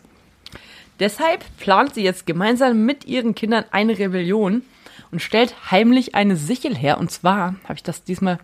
Deshalb 1.00 1.45
plant 1.59 1.92
sie 1.92 2.02
jetzt 2.02 2.25
gemeinsam 2.25 2.87
mit 2.87 3.04
ihren 3.04 3.35
Kindern 3.35 3.66
eine 3.73 3.99
Rebellion 3.99 4.62
und 5.11 5.21
stellt 5.21 5.71
heimlich 5.71 6.14
eine 6.14 6.37
Sichel 6.37 6.75
her. 6.75 6.97
Und 6.97 7.11
zwar 7.11 7.57
habe 7.64 7.75
ich 7.75 7.83
das 7.83 8.04
diesmal 8.04 8.38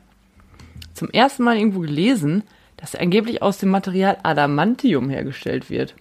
zum 0.93 1.09
ersten 1.09 1.43
Mal 1.43 1.57
irgendwo 1.57 1.81
gelesen, 1.81 2.43
dass 2.77 2.95
angeblich 2.95 3.41
aus 3.41 3.57
dem 3.57 3.71
Material 3.71 4.19
Adamantium 4.23 5.09
hergestellt 5.09 5.71
wird. 5.71 5.95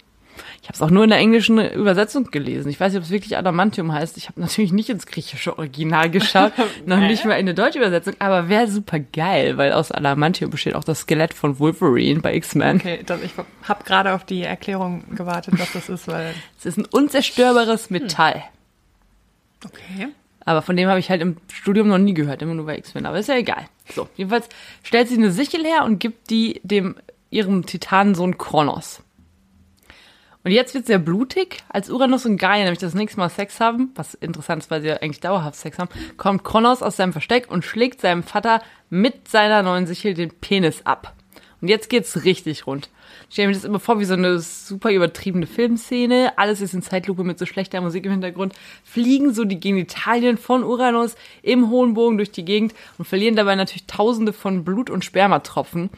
Ich 0.62 0.68
habe 0.68 0.74
es 0.74 0.82
auch 0.82 0.90
nur 0.90 1.04
in 1.04 1.10
der 1.10 1.18
englischen 1.18 1.58
Übersetzung 1.58 2.30
gelesen. 2.30 2.68
Ich 2.70 2.80
weiß 2.80 2.92
nicht, 2.92 2.98
ob 2.98 3.04
es 3.04 3.10
wirklich 3.10 3.36
Adamantium 3.36 3.92
heißt. 3.92 4.16
Ich 4.16 4.28
habe 4.28 4.40
natürlich 4.40 4.72
nicht 4.72 4.88
ins 4.88 5.06
griechische 5.06 5.58
Original 5.58 6.10
geschaut, 6.10 6.52
noch 6.86 6.98
nicht 6.98 7.24
mal 7.24 7.34
in 7.34 7.46
der 7.46 7.54
deutsche 7.54 7.78
Übersetzung, 7.78 8.14
aber 8.18 8.48
wäre 8.48 8.68
super 8.68 8.98
geil, 8.98 9.56
weil 9.56 9.72
aus 9.72 9.92
Adamantium 9.92 10.50
besteht 10.50 10.74
auch 10.74 10.84
das 10.84 11.00
Skelett 11.00 11.34
von 11.34 11.58
Wolverine 11.58 12.20
bei 12.20 12.34
X-Men. 12.34 12.76
Okay, 12.76 13.00
das, 13.04 13.22
ich 13.22 13.32
habe 13.62 13.84
gerade 13.84 14.14
auf 14.14 14.24
die 14.24 14.42
Erklärung 14.42 15.04
gewartet, 15.14 15.54
was 15.58 15.72
das 15.72 15.88
ist, 15.88 16.08
weil 16.08 16.34
es 16.58 16.66
ist 16.66 16.78
ein 16.78 16.86
unzerstörbares 16.86 17.90
Metall. 17.90 18.42
Okay. 19.64 20.08
Aber 20.44 20.62
von 20.62 20.76
dem 20.76 20.88
habe 20.88 21.00
ich 21.00 21.10
halt 21.10 21.22
im 21.22 21.38
Studium 21.52 21.88
noch 21.88 21.98
nie 21.98 22.14
gehört, 22.14 22.42
immer 22.42 22.54
nur 22.54 22.66
bei 22.66 22.76
X-Men. 22.78 23.06
Aber 23.06 23.18
ist 23.18 23.28
ja 23.28 23.36
egal. 23.36 23.68
So, 23.94 24.08
jedenfalls 24.16 24.48
stellt 24.82 25.08
sie 25.08 25.16
eine 25.16 25.30
Sichel 25.30 25.64
her 25.64 25.84
und 25.84 25.98
gibt 25.98 26.30
die 26.30 26.60
dem 26.62 26.96
ihrem 27.30 27.66
Titanensohn 27.66 28.38
Kronos. 28.38 29.02
Und 30.44 30.50
jetzt 30.50 30.74
wird 30.74 30.86
sehr 30.86 30.98
blutig, 30.98 31.64
als 31.70 31.88
Uranus 31.88 32.26
und 32.26 32.36
Gaia 32.36 32.64
nämlich 32.64 32.78
das 32.78 32.94
nächste 32.94 33.18
Mal 33.18 33.30
Sex 33.30 33.60
haben, 33.60 33.92
was 33.94 34.12
interessant 34.12 34.62
ist, 34.62 34.70
weil 34.70 34.82
sie 34.82 34.88
ja 34.88 34.96
eigentlich 34.96 35.20
dauerhaft 35.20 35.56
Sex 35.56 35.78
haben, 35.78 35.88
kommt 36.18 36.44
Kronos 36.44 36.82
aus 36.82 36.96
seinem 36.96 37.12
Versteck 37.12 37.50
und 37.50 37.64
schlägt 37.64 38.02
seinem 38.02 38.22
Vater 38.22 38.62
mit 38.90 39.26
seiner 39.28 39.62
neuen 39.62 39.86
Sichel 39.86 40.12
den 40.12 40.30
Penis 40.30 40.82
ab. 40.84 41.14
Und 41.62 41.68
jetzt 41.68 41.88
geht's 41.88 42.24
richtig 42.24 42.66
rund. 42.66 42.90
Ich 43.30 43.36
stelle 43.36 43.48
mir 43.48 43.54
das 43.54 43.64
immer 43.64 43.80
vor 43.80 43.98
wie 43.98 44.04
so 44.04 44.12
eine 44.12 44.38
super 44.38 44.92
übertriebene 44.92 45.46
Filmszene. 45.46 46.36
Alles 46.36 46.60
ist 46.60 46.74
in 46.74 46.82
Zeitlupe 46.82 47.24
mit 47.24 47.38
so 47.38 47.46
schlechter 47.46 47.80
Musik 47.80 48.04
im 48.04 48.12
Hintergrund. 48.12 48.52
Fliegen 48.84 49.32
so 49.32 49.44
die 49.44 49.58
Genitalien 49.58 50.36
von 50.36 50.62
Uranus 50.62 51.14
im 51.40 51.70
hohen 51.70 51.94
Bogen 51.94 52.18
durch 52.18 52.32
die 52.32 52.44
Gegend 52.44 52.74
und 52.98 53.06
verlieren 53.06 53.34
dabei 53.34 53.54
natürlich 53.54 53.86
tausende 53.86 54.34
von 54.34 54.62
Blut- 54.62 54.90
und 54.90 55.06
Spermatropfen. 55.06 55.88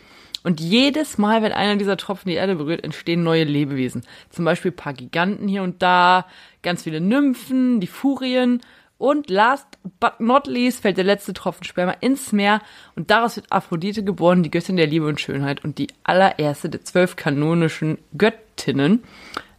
Und 0.47 0.61
jedes 0.61 1.19
Mal, 1.19 1.43
wenn 1.43 1.51
einer 1.51 1.75
dieser 1.75 1.97
Tropfen 1.97 2.29
die 2.29 2.37
Erde 2.37 2.55
berührt, 2.55 2.85
entstehen 2.85 3.25
neue 3.25 3.43
Lebewesen. 3.43 4.03
Zum 4.31 4.45
Beispiel 4.45 4.71
ein 4.71 4.77
paar 4.77 4.93
Giganten 4.93 5.49
hier 5.49 5.65
und 5.65 5.83
da, 5.83 6.25
ganz 6.63 6.85
viele 6.85 7.01
Nymphen, 7.01 7.81
die 7.81 7.89
Furien. 7.89 8.61
Und 8.97 9.29
last 9.29 9.67
but 9.99 10.21
not 10.21 10.47
least 10.47 10.83
fällt 10.83 10.99
der 10.99 11.05
letzte 11.05 11.33
Tropfen 11.33 11.65
Sperma 11.65 11.97
ins 12.01 12.31
Meer 12.31 12.63
und 12.95 13.11
daraus 13.11 13.35
wird 13.35 13.51
Aphrodite 13.51 14.05
geboren, 14.05 14.45
die 14.45 14.51
Göttin 14.53 14.77
der 14.77 14.87
Liebe 14.87 15.09
und 15.09 15.21
Schönheit 15.21 15.65
und 15.65 15.79
die 15.79 15.89
allererste 16.05 16.69
der 16.69 16.85
zwölf 16.85 17.17
kanonischen 17.17 17.99
Göttinnen. 18.17 19.03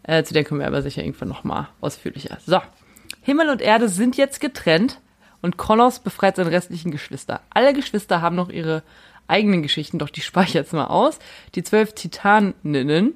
Äh, 0.03 0.23
zu 0.23 0.33
der 0.33 0.45
kommen 0.45 0.61
wir 0.61 0.67
aber 0.67 0.81
sicher 0.81 1.03
irgendwann 1.03 1.27
nochmal 1.27 1.67
ausführlicher. 1.81 2.37
So, 2.45 2.61
Himmel 3.23 3.49
und 3.49 3.61
Erde 3.61 3.89
sind 3.89 4.15
jetzt 4.15 4.39
getrennt 4.39 5.01
und 5.41 5.57
Kronos 5.57 5.99
befreit 5.99 6.37
seine 6.37 6.51
restlichen 6.51 6.91
Geschwister. 6.91 7.41
Alle 7.49 7.73
Geschwister 7.73 8.21
haben 8.21 8.37
noch 8.37 8.49
ihre 8.49 8.83
eigenen 9.27 9.61
Geschichten, 9.61 9.99
doch 9.99 10.09
die 10.09 10.21
spare 10.21 10.45
ich 10.45 10.53
jetzt 10.53 10.73
mal 10.73 10.85
aus. 10.85 11.19
Die 11.55 11.63
zwölf 11.63 11.93
Titaninnen 11.93 13.13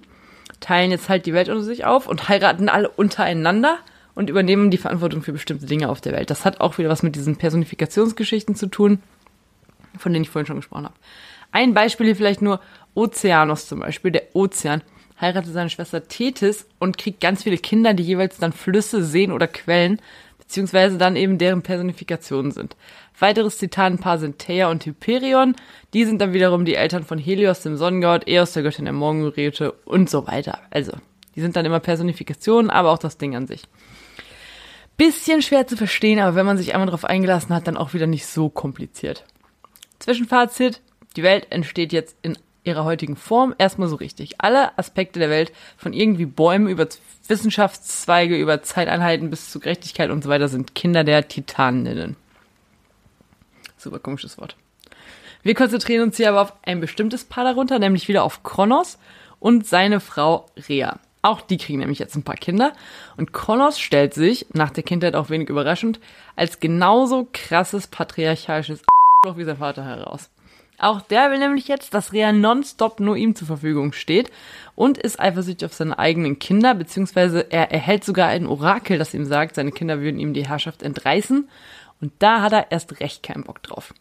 teilen 0.60 0.91
jetzt 0.91 1.10
halt 1.10 1.25
die 1.25 1.34
Welt 1.34 1.50
unter 1.50 1.63
sich 1.63 1.86
auf 1.86 2.08
und 2.08 2.30
heiraten 2.30 2.70
alle 2.70 2.89
untereinander 2.89 3.80
und 4.13 4.30
übernehmen 4.30 4.72
die 4.72 4.77
Verantwortung 4.77 5.22
für 5.24 5.34
bestimmte 5.34 5.65
Dinge 5.65 5.89
auf 5.89 6.01
der 6.01 6.13
Welt. 6.13 6.30
Das 6.30 6.46
hat 6.46 6.62
auch 6.62 6.77
wieder 6.77 6.89
was 6.89 7.03
mit 7.03 7.15
diesen 7.15 7.38
Personifikationsgeschichten 7.38 8.56
zu 8.56 8.68
tun, 8.68 9.01
von 9.98 10.13
denen 10.13 10.24
ich 10.24 10.30
vorhin 10.30 10.48
schon 10.48 10.58
gesprochen 10.58 10.86
habe. 10.86 10.96
Ein 11.51 11.74
Beispiel 11.74 12.08
hier 12.08 12.15
vielleicht 12.15 12.41
nur 12.41 12.62
Ozeanos 12.94 13.68
zum 13.68 13.80
Beispiel. 13.80 14.12
Der 14.12 14.36
Ozean 14.36 14.82
heiratet 15.20 15.53
seine 15.53 15.70
Schwester 15.70 16.08
Tethys 16.08 16.68
und 16.80 16.98
kriegt 16.98 17.22
ganz 17.22 17.44
viele 17.44 17.58
Kinder, 17.58 17.94
die 17.94 18.03
jeweils 18.03 18.38
dann 18.38 18.53
Flüsse, 18.53 19.03
Seen 19.03 19.32
oder 19.32 19.48
Quellen 19.48 20.01
beziehungsweise 20.51 20.98
dann 20.98 21.15
eben 21.15 21.38
deren 21.38 21.62
Personifikationen 21.62 22.51
sind. 22.51 22.75
Weiteres 23.17 23.58
Titanenpaar 23.58 24.20
sind 24.20 24.38
Theia 24.38 24.70
und 24.70 24.86
Hyperion. 24.86 25.55
Die 25.93 26.03
sind 26.03 26.20
dann 26.20 26.34
wiederum 26.34 26.65
die 26.65 26.75
Eltern 26.75 27.05
von 27.05 27.17
Helios, 27.17 27.62
dem 27.62 27.77
Sonnengott, 27.77 28.27
Eos, 28.27 28.51
der 28.51 28.63
Göttin 28.63 28.84
der 28.84 28.93
Morgengeräte 28.93 29.72
und 29.86 30.10
so 30.10 30.27
weiter. 30.27 30.60
Also, 30.70 30.91
die 31.36 31.39
sind 31.39 31.55
dann 31.55 31.65
immer 31.65 31.79
Personifikationen, 31.79 32.70
aber 32.70 32.91
auch 32.91 32.98
das 32.98 33.17
Ding 33.17 33.34
an 33.34 33.48
sich. 33.48 33.63
Bisschen 34.98 35.41
schwer 35.41 35.67
zu 35.67 35.77
verstehen, 35.77 36.20
aber 36.20 36.36
wenn 36.36 36.46
man 36.46 36.58
sich 36.58 36.74
einmal 36.74 36.88
darauf 36.88 37.05
eingelassen 37.05 37.55
hat, 37.55 37.65
dann 37.65 37.77
auch 37.77 37.93
wieder 37.93 38.08
nicht 38.08 38.25
so 38.25 38.50
kompliziert. 38.50 39.24
Zwischenfazit, 40.00 40.81
die 41.15 41.24
Welt 41.24 41.48
entsteht 41.50 41.93
jetzt 41.93 42.17
in 42.24 42.38
ihrer 42.63 42.84
heutigen 42.84 43.15
Form 43.15 43.56
erstmal 43.58 43.88
so 43.88 43.96
richtig. 43.96 44.36
Alle 44.39 44.77
Aspekte 44.77 45.20
der 45.20 45.30
Welt, 45.30 45.51
von 45.77 45.94
irgendwie 45.94 46.25
Bäumen 46.25 46.68
über 46.68 46.88
Wissenschaftszweige, 47.27 48.38
über 48.38 48.62
Zeiteinheiten 48.62 49.30
bis 49.30 49.51
zu 49.51 49.60
Gerechtigkeit 49.60 50.10
und 50.10 50.24
so 50.24 50.30
weiter, 50.30 50.48
sind 50.48 50.75
Kinder 50.75 51.03
der 51.03 51.27
Titaninnen. 51.27 52.15
Super 53.77 54.00
komisches 54.00 54.38
Wort. 54.38 54.56
Wir 55.44 55.56
konzentrieren 55.56 56.03
uns 56.03 56.18
hier 56.18 56.30
aber 56.30 56.41
auf 56.41 56.53
ein 56.63 56.80
bestimmtes 56.80 57.24
Paar 57.24 57.44
darunter, 57.44 57.80
nämlich 57.80 58.08
wieder 58.08 58.24
auf 58.24 58.44
Kronos 58.44 59.00
und 59.39 59.65
seine 59.65 60.00
Frau 60.00 60.46
Rhea. 60.70 61.00
Auch 61.24 61.41
die 61.41 61.58
kriegen 61.58 61.80
nämlich 61.80 62.00
jetzt 62.00 62.15
ein 62.15 62.24
paar 62.24 62.36
Kinder. 62.36 62.74
Und 63.18 63.34
Kronos 63.34 63.80
stellt 63.80 64.13
sich, 64.13 64.48
nach 64.53 64.72
der 64.72 64.84
Kindheit 64.84 65.15
auch 65.15 65.30
wenig 65.30 65.50
überraschend, 65.50 66.00
als 66.36 66.60
genauso 66.60 67.27
krasses 67.32 67.88
patriarchalisches 67.88 68.82
wie 69.36 69.44
sein 69.44 69.58
Vater 69.58 69.86
heraus. 69.86 70.32
Auch 70.78 71.01
der 71.01 71.30
will 71.30 71.38
nämlich 71.38 71.68
jetzt, 71.68 71.94
dass 71.94 72.12
Rea 72.12 72.32
nonstop 72.32 73.00
nur 73.00 73.16
ihm 73.16 73.36
zur 73.36 73.48
Verfügung 73.48 73.94
steht 73.94 74.32
und 74.75 74.98
ist 74.98 75.20
eifersüchtig 75.20 75.66
auf 75.66 75.74
seine 75.74 76.00
eigenen 76.00 76.40
Kinder, 76.40 76.74
beziehungsweise 76.74 77.51
er 77.51 77.72
erhält 77.72 78.04
sogar 78.04 78.30
ein 78.30 78.48
Orakel, 78.48 78.98
das 78.98 79.13
ihm 79.13 79.25
sagt, 79.25 79.56
seine 79.56 79.72
Kinder 79.72 80.00
würden 80.01 80.20
ihm 80.20 80.34
die 80.34 80.48
Herrschaft 80.48 80.82
entreißen. 80.82 81.48
Und 82.01 82.12
da 82.18 82.42
hat 82.42 82.54
er 82.54 82.72
erst 82.72 83.00
recht 83.00 83.22
keinen 83.22 83.44
Bock 83.44 83.62
drauf. 83.62 83.94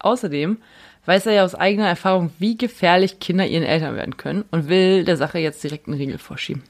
Außerdem 0.00 0.58
weiß 1.06 1.26
er 1.26 1.32
ja 1.32 1.44
aus 1.44 1.54
eigener 1.54 1.88
Erfahrung, 1.88 2.32
wie 2.38 2.56
gefährlich 2.56 3.20
Kinder 3.20 3.46
ihren 3.46 3.64
Eltern 3.64 3.94
werden 3.94 4.16
können 4.16 4.44
und 4.50 4.68
will 4.68 5.04
der 5.04 5.16
Sache 5.16 5.38
jetzt 5.38 5.62
direkt 5.62 5.86
einen 5.86 5.96
Riegel 5.96 6.18
vorschieben. 6.18 6.62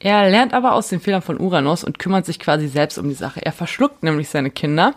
Er 0.00 0.28
lernt 0.28 0.52
aber 0.52 0.74
aus 0.74 0.88
den 0.88 1.00
Fehlern 1.00 1.22
von 1.22 1.40
Uranus 1.40 1.84
und 1.84 1.98
kümmert 1.98 2.26
sich 2.26 2.38
quasi 2.38 2.68
selbst 2.68 2.98
um 2.98 3.08
die 3.08 3.14
Sache. 3.14 3.40
Er 3.44 3.52
verschluckt 3.52 4.02
nämlich 4.02 4.28
seine 4.28 4.50
Kinder, 4.50 4.94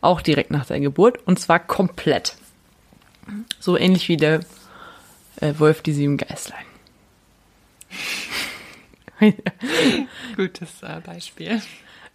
auch 0.00 0.20
direkt 0.20 0.50
nach 0.50 0.66
der 0.66 0.80
Geburt, 0.80 1.26
und 1.26 1.38
zwar 1.38 1.60
komplett. 1.60 2.34
So 3.60 3.76
ähnlich 3.76 4.08
wie 4.08 4.16
der 4.16 4.40
äh, 5.40 5.54
Wolf 5.58 5.82
die 5.82 5.92
sieben 5.92 6.16
Geißlein. 6.16 6.64
Gutes 10.36 10.82
äh, 10.82 11.00
Beispiel. 11.04 11.62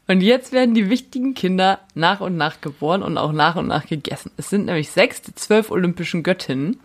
Und 0.10 0.22
jetzt 0.22 0.54
werden 0.54 0.74
die 0.74 0.90
wichtigen 0.90 1.34
Kinder 1.34 1.80
nach 1.94 2.22
und 2.22 2.38
nach 2.38 2.62
geboren 2.62 3.04
und 3.04 3.18
auch 3.18 3.34
nach 3.34 3.58
und 3.58 3.68
nach 3.68 3.86
gegessen. 3.86 4.32
Es 4.38 4.50
sind 4.50 4.66
nämlich 4.66 4.90
sechs 4.90 5.22
der 5.22 5.36
zwölf 5.36 5.70
olympischen 5.70 6.24
Göttinnen, 6.24 6.80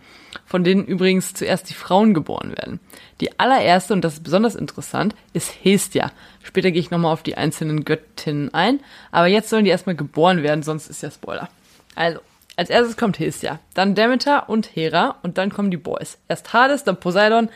von 0.45 0.65
denen 0.65 0.85
übrigens 0.85 1.33
zuerst 1.33 1.69
die 1.69 1.73
Frauen 1.73 2.13
geboren 2.13 2.49
werden. 2.57 2.81
Die 3.21 3.39
allererste, 3.39 3.93
und 3.93 4.01
das 4.03 4.15
ist 4.15 4.23
besonders 4.23 4.55
interessant, 4.55 5.15
ist 5.31 5.53
Hestia. 5.63 6.11
Später 6.43 6.71
gehe 6.71 6.81
ich 6.81 6.91
nochmal 6.91 7.13
auf 7.13 7.23
die 7.23 7.37
einzelnen 7.37 7.85
Göttinnen 7.85 8.53
ein, 8.53 8.81
aber 9.11 9.27
jetzt 9.27 9.49
sollen 9.49 9.63
die 9.63 9.71
erstmal 9.71 9.95
geboren 9.95 10.43
werden, 10.43 10.61
sonst 10.61 10.89
ist 10.89 11.01
ja 11.01 11.09
Spoiler. 11.09 11.47
Also, 11.95 12.19
als 12.55 12.69
erstes 12.69 12.97
kommt 12.97 13.19
Hestia, 13.19 13.59
dann 13.73 13.95
Demeter 13.95 14.49
und 14.49 14.75
Hera 14.75 15.15
und 15.23 15.37
dann 15.37 15.51
kommen 15.51 15.71
die 15.71 15.77
Boys. 15.77 16.17
Erst 16.27 16.53
Hades, 16.53 16.83
dann 16.83 16.99
Poseidon 16.99 17.49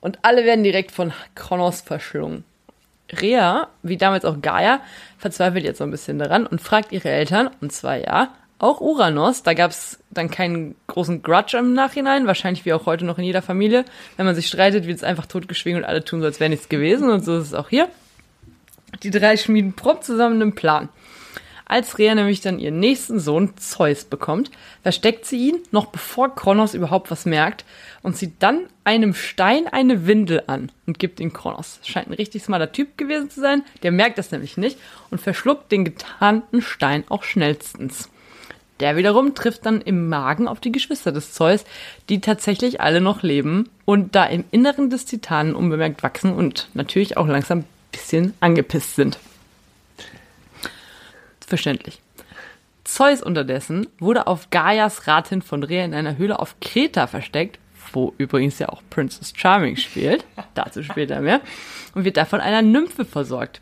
und 0.00 0.18
alle 0.22 0.44
werden 0.44 0.64
direkt 0.64 0.90
von 0.90 1.12
Kronos 1.34 1.80
verschlungen. 1.80 2.44
Rhea, 3.20 3.68
wie 3.82 3.96
damals 3.96 4.24
auch 4.24 4.40
Gaia, 4.40 4.80
verzweifelt 5.18 5.64
jetzt 5.64 5.78
so 5.78 5.84
ein 5.84 5.90
bisschen 5.90 6.18
daran 6.18 6.46
und 6.46 6.60
fragt 6.60 6.92
ihre 6.92 7.10
Eltern, 7.10 7.50
und 7.60 7.72
zwar 7.72 7.96
ja, 7.96 8.30
auch 8.58 8.80
Uranus, 8.80 9.42
da 9.42 9.54
gab 9.54 9.72
es 9.72 9.98
dann 10.10 10.30
keinen 10.30 10.76
großen 10.86 11.22
Grudge 11.22 11.58
im 11.58 11.74
Nachhinein, 11.74 12.26
wahrscheinlich 12.26 12.64
wie 12.64 12.72
auch 12.72 12.86
heute 12.86 13.04
noch 13.04 13.18
in 13.18 13.24
jeder 13.24 13.42
Familie. 13.42 13.84
Wenn 14.16 14.24
man 14.24 14.36
sich 14.36 14.46
streitet, 14.46 14.86
wird 14.86 14.98
es 14.98 15.04
einfach 15.04 15.26
totgeschwiegen 15.26 15.80
und 15.80 15.84
alle 15.84 16.04
tun 16.04 16.20
so, 16.20 16.26
als 16.26 16.38
wäre 16.38 16.48
nichts 16.48 16.68
gewesen 16.68 17.10
und 17.10 17.24
so 17.24 17.38
ist 17.38 17.48
es 17.48 17.54
auch 17.54 17.68
hier. 17.68 17.88
Die 19.02 19.10
drei 19.10 19.36
schmieden 19.36 19.72
prompt 19.72 20.04
zusammen 20.04 20.40
einen 20.40 20.54
Plan. 20.54 20.88
Als 21.72 21.98
Rhea 21.98 22.14
nämlich 22.14 22.42
dann 22.42 22.58
ihren 22.58 22.80
nächsten 22.80 23.18
Sohn 23.18 23.56
Zeus 23.56 24.04
bekommt, 24.04 24.50
versteckt 24.82 25.24
sie 25.24 25.48
ihn, 25.48 25.60
noch 25.70 25.86
bevor 25.86 26.34
Kronos 26.34 26.74
überhaupt 26.74 27.10
was 27.10 27.24
merkt, 27.24 27.64
und 28.02 28.14
zieht 28.14 28.34
dann 28.40 28.66
einem 28.84 29.14
Stein 29.14 29.68
eine 29.68 30.06
Windel 30.06 30.42
an 30.48 30.70
und 30.86 30.98
gibt 30.98 31.18
ihn 31.18 31.32
Kronos. 31.32 31.80
Scheint 31.82 32.08
ein 32.08 32.12
richtig 32.12 32.42
smarter 32.42 32.72
Typ 32.72 32.98
gewesen 32.98 33.30
zu 33.30 33.40
sein, 33.40 33.62
der 33.82 33.90
merkt 33.90 34.18
das 34.18 34.32
nämlich 34.32 34.58
nicht 34.58 34.76
und 35.10 35.22
verschluckt 35.22 35.72
den 35.72 35.86
getarnten 35.86 36.60
Stein 36.60 37.04
auch 37.08 37.22
schnellstens. 37.22 38.10
Der 38.80 38.98
wiederum 38.98 39.34
trifft 39.34 39.64
dann 39.64 39.80
im 39.80 40.10
Magen 40.10 40.48
auf 40.48 40.60
die 40.60 40.72
Geschwister 40.72 41.10
des 41.10 41.32
Zeus, 41.32 41.64
die 42.10 42.20
tatsächlich 42.20 42.82
alle 42.82 43.00
noch 43.00 43.22
leben 43.22 43.70
und 43.86 44.14
da 44.14 44.26
im 44.26 44.44
Inneren 44.50 44.90
des 44.90 45.06
Titanen 45.06 45.54
unbemerkt 45.54 46.02
wachsen 46.02 46.34
und 46.34 46.68
natürlich 46.74 47.16
auch 47.16 47.26
langsam 47.26 47.60
ein 47.60 47.64
bisschen 47.92 48.34
angepisst 48.40 48.94
sind 48.94 49.18
verständlich. 51.52 52.00
Zeus 52.82 53.22
unterdessen 53.22 53.86
wurde 53.98 54.26
auf 54.26 54.48
Gaias 54.48 55.06
Ratin 55.06 55.42
von 55.42 55.62
Rhea 55.62 55.84
in 55.84 55.92
einer 55.92 56.16
Höhle 56.16 56.38
auf 56.38 56.56
Kreta 56.60 57.06
versteckt, 57.06 57.58
wo 57.92 58.14
übrigens 58.16 58.58
ja 58.58 58.70
auch 58.70 58.82
Princess 58.88 59.34
Charming 59.36 59.76
spielt, 59.76 60.24
dazu 60.54 60.82
später 60.82 61.20
mehr, 61.20 61.42
und 61.94 62.06
wird 62.06 62.16
davon 62.16 62.40
einer 62.40 62.62
Nymphe 62.62 63.04
versorgt. 63.04 63.60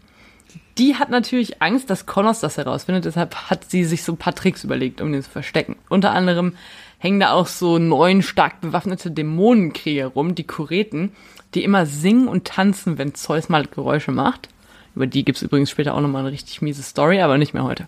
Die 0.78 0.94
hat 0.94 1.10
natürlich 1.10 1.60
Angst, 1.60 1.90
dass 1.90 2.06
Kronos 2.06 2.38
das 2.38 2.58
herausfindet, 2.58 3.06
deshalb 3.06 3.34
hat 3.50 3.68
sie 3.68 3.84
sich 3.84 4.04
so 4.04 4.12
ein 4.12 4.18
paar 4.18 4.36
Tricks 4.36 4.62
überlegt, 4.62 5.00
um 5.00 5.10
den 5.10 5.22
zu 5.22 5.30
verstecken. 5.30 5.74
Unter 5.88 6.12
anderem 6.12 6.54
hängen 6.98 7.18
da 7.18 7.32
auch 7.32 7.48
so 7.48 7.78
neun 7.78 8.22
stark 8.22 8.60
bewaffnete 8.60 9.10
Dämonenkrieger 9.10 10.06
rum, 10.06 10.36
die 10.36 10.46
Kureten, 10.46 11.12
die 11.54 11.64
immer 11.64 11.86
singen 11.86 12.28
und 12.28 12.46
tanzen, 12.46 12.98
wenn 12.98 13.14
Zeus 13.16 13.48
mal 13.48 13.66
Geräusche 13.66 14.12
macht. 14.12 14.48
Über 15.00 15.06
die 15.06 15.24
gibt's 15.24 15.40
übrigens 15.40 15.70
später 15.70 15.94
auch 15.94 16.00
nochmal 16.02 16.20
eine 16.20 16.30
richtig 16.30 16.60
miese 16.60 16.82
Story, 16.82 17.22
aber 17.22 17.38
nicht 17.38 17.54
mehr 17.54 17.64
heute. 17.64 17.86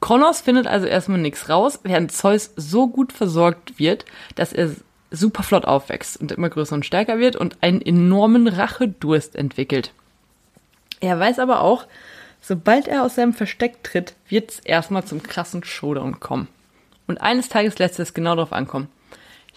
Kronos 0.00 0.40
findet 0.40 0.68
also 0.68 0.86
erstmal 0.86 1.18
nichts 1.18 1.48
raus, 1.48 1.80
während 1.82 2.12
Zeus 2.12 2.52
so 2.54 2.86
gut 2.86 3.12
versorgt 3.12 3.80
wird, 3.80 4.04
dass 4.36 4.52
er 4.52 4.70
super 5.10 5.42
flott 5.42 5.64
aufwächst 5.64 6.16
und 6.20 6.30
immer 6.30 6.48
größer 6.48 6.76
und 6.76 6.86
stärker 6.86 7.18
wird 7.18 7.34
und 7.34 7.60
einen 7.60 7.82
enormen 7.82 8.46
Rachedurst 8.46 9.34
entwickelt. 9.34 9.90
Er 11.00 11.18
weiß 11.18 11.40
aber 11.40 11.60
auch, 11.60 11.86
sobald 12.40 12.86
er 12.86 13.02
aus 13.02 13.16
seinem 13.16 13.32
Versteck 13.32 13.82
tritt, 13.82 14.14
wird's 14.28 14.60
erstmal 14.60 15.04
zum 15.04 15.24
krassen 15.24 15.64
Showdown 15.64 16.20
kommen. 16.20 16.46
Und 17.08 17.20
eines 17.20 17.48
Tages 17.48 17.80
lässt 17.80 17.98
es 17.98 18.14
genau 18.14 18.36
darauf 18.36 18.52
ankommen. 18.52 18.86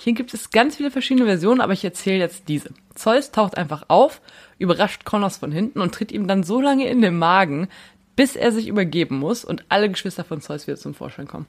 Hier 0.01 0.13
gibt 0.13 0.33
es 0.33 0.49
ganz 0.49 0.77
viele 0.77 0.91
verschiedene 0.91 1.25
Versionen, 1.25 1.59
aber 1.59 1.73
ich 1.73 1.83
erzähle 1.83 2.19
jetzt 2.19 2.47
diese. 2.47 2.69
Zeus 2.95 3.31
taucht 3.31 3.57
einfach 3.57 3.83
auf, 3.89 4.21
überrascht 4.57 5.03
Kronos 5.03 5.35
von 5.35 5.51
hinten 5.51 5.81
und 5.81 5.93
tritt 5.93 6.13
ihm 6.13 6.25
dann 6.25 6.43
so 6.43 6.61
lange 6.61 6.87
in 6.87 7.01
den 7.01 7.19
Magen, 7.19 7.67
bis 8.15 8.37
er 8.37 8.53
sich 8.53 8.69
übergeben 8.69 9.19
muss 9.19 9.43
und 9.43 9.65
alle 9.67 9.89
Geschwister 9.89 10.23
von 10.23 10.39
Zeus 10.39 10.67
wieder 10.67 10.77
zum 10.77 10.93
Vorschein 10.93 11.27
kommen. 11.27 11.47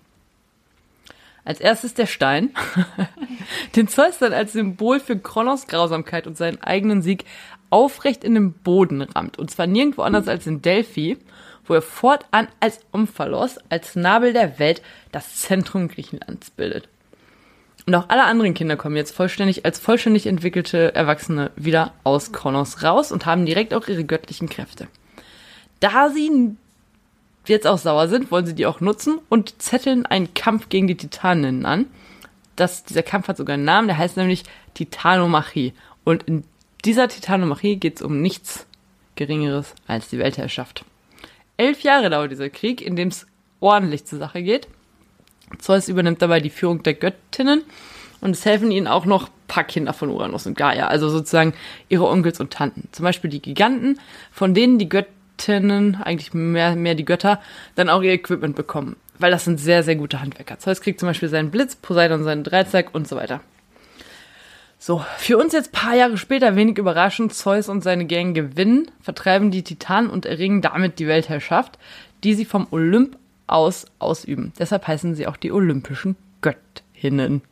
Als 1.45 1.61
erstes 1.61 1.95
der 1.95 2.07
Stein, 2.07 2.51
den 3.77 3.87
Zeus 3.87 4.19
dann 4.19 4.33
als 4.33 4.53
Symbol 4.53 4.99
für 4.99 5.17
Kronos 5.17 5.69
Grausamkeit 5.69 6.27
und 6.27 6.37
seinen 6.37 6.61
eigenen 6.61 7.03
Sieg 7.03 7.27
aufrecht 7.71 8.25
in 8.25 8.35
den 8.35 8.53
Boden 8.53 9.01
rammt. 9.03 9.39
Und 9.39 9.53
zwar 9.53 9.69
nirgendwo 9.69 10.03
anders 10.03 10.27
als 10.27 10.49
in 10.49 10.61
Delphi, 10.61 11.19
wo 11.67 11.75
er 11.75 11.83
fortan 11.83 12.49
als 12.59 12.81
Omphalos, 12.91 13.59
als 13.69 13.95
Nabel 13.95 14.33
der 14.33 14.59
Welt, 14.59 14.83
das 15.13 15.37
Zentrum 15.37 15.87
Griechenlands 15.87 16.51
bildet. 16.51 16.89
Und 17.87 17.95
auch 17.95 18.09
alle 18.09 18.25
anderen 18.25 18.55
Kinder 18.55 18.77
kommen 18.77 18.97
jetzt 18.97 19.15
vollständig 19.15 19.65
als 19.65 19.79
vollständig 19.79 20.27
entwickelte 20.27 20.95
Erwachsene 20.95 21.51
wieder 21.57 21.93
aus 22.05 22.33
Kronos 22.33 22.83
raus 22.83 23.11
und 23.11 23.27
haben 23.27 23.47
direkt 23.47 23.75
auch 23.75 23.89
ihre 23.89 24.05
göttlichen 24.05 24.49
Kräfte. 24.49 24.89
Da 25.81 26.11
sie 26.11 26.57
jetzt 27.47 27.67
auch 27.67 27.79
sauer 27.79 28.09
sind, 28.09 28.31
wollen 28.31 28.47
sie 28.47 28.55
die 28.55 28.67
auch 28.67 28.81
nutzen 28.81 29.19
und 29.29 29.61
zetteln 29.63 30.07
einen 30.07 30.35
Kampf 30.35 30.69
gegen 30.69 30.87
die 30.87 30.97
Titaninnen 30.97 31.67
an. 31.67 31.87
Das, 32.57 32.85
dieser 32.85 33.03
Kampf 33.03 33.29
hat 33.29 33.39
sogar 33.39 33.55
einen 33.55 33.65
Namen, 33.65 33.89
der 33.89 33.97
heißt 33.97 34.17
nämlich 34.17 34.45
Titanomachie. 34.75 35.73
Und 36.05 36.25
in 36.25 36.45
dieser 36.85 37.09
Titanomachie 37.09 37.77
geht 37.77 37.97
es 37.97 38.03
um 38.03 38.21
nichts 38.21 38.67
Geringeres 39.17 39.75
als 39.87 40.09
die 40.09 40.19
Weltherrschaft. 40.19 40.85
Elf 41.57 41.83
Jahre 41.83 42.11
dauert 42.11 42.31
dieser 42.31 42.51
Krieg, 42.51 42.81
in 42.81 42.97
dem 42.97 43.09
es 43.09 43.27
ordentlich 43.61 44.05
zur 44.05 44.19
Sache 44.19 44.43
geht. 44.43 44.69
Zeus 45.59 45.89
übernimmt 45.89 46.23
dabei 46.23 46.41
die 46.41 46.51
Führung 46.51 46.83
der 46.83 46.95
Göttinnen 46.95 47.63
und 48.21 48.31
es 48.31 48.45
helfen 48.45 48.71
ihnen 48.71 48.87
auch 48.87 49.05
noch 49.05 49.29
paar 49.49 49.65
Kinder 49.65 49.93
von 49.93 50.11
Uranus 50.11 50.47
und 50.47 50.57
Gaia, 50.57 50.87
also 50.87 51.09
sozusagen 51.09 51.55
ihre 51.89 52.07
Onkels 52.07 52.41
und 52.41 52.53
Tanten. 52.53 52.89
Zum 52.93 53.05
Beispiel 53.05 53.31
die 53.31 53.43
Giganten, 53.43 53.99
von 54.31 54.55
denen 54.55 54.79
die 54.79 54.89
Göttinnen, 54.89 55.97
eigentlich 55.97 56.33
mehr, 56.33 56.77
mehr 56.77 56.95
die 56.95 57.05
Götter, 57.05 57.41
dann 57.75 57.91
auch 57.91 58.03
ihr 58.03 58.13
Equipment 58.13 58.55
bekommen. 58.55 58.97
Weil 59.19 59.33
das 59.33 59.45
sind 59.45 59.59
sehr, 59.59 59.83
sehr 59.83 59.97
gute 59.97 60.21
Handwerker. 60.21 60.59
Zeus 60.59 60.81
kriegt 60.81 61.01
zum 61.01 61.09
Beispiel 61.09 61.29
seinen 61.29 61.51
Blitz, 61.51 61.77
Poseidon 61.77 62.25
seinen 62.25 62.45
Dreizack 62.45 62.95
und 62.95 63.09
so 63.09 63.17
weiter. 63.17 63.41
So, 64.79 65.05
für 65.19 65.37
uns 65.37 65.53
jetzt 65.53 65.73
paar 65.73 65.95
Jahre 65.95 66.17
später, 66.17 66.57
wenig 66.57 66.79
überraschend, 66.79 67.35
Zeus 67.35 67.69
und 67.69 67.83
seine 67.83 68.07
Gang 68.07 68.35
gewinnen, 68.35 68.91
vertreiben 69.03 69.51
die 69.51 69.63
Titanen 69.63 70.09
und 70.09 70.25
erringen 70.25 70.63
damit 70.63 70.99
die 70.99 71.07
Weltherrschaft, 71.07 71.79
die 72.25 72.33
sie 72.33 72.47
vom 72.47 72.67
Olymp 72.71 73.19
aus 73.51 73.87
ausüben. 73.99 74.53
Deshalb 74.59 74.87
heißen 74.87 75.15
sie 75.15 75.27
auch 75.27 75.37
die 75.37 75.53
olympischen 75.53 76.17
Göttinnen. 76.41 77.43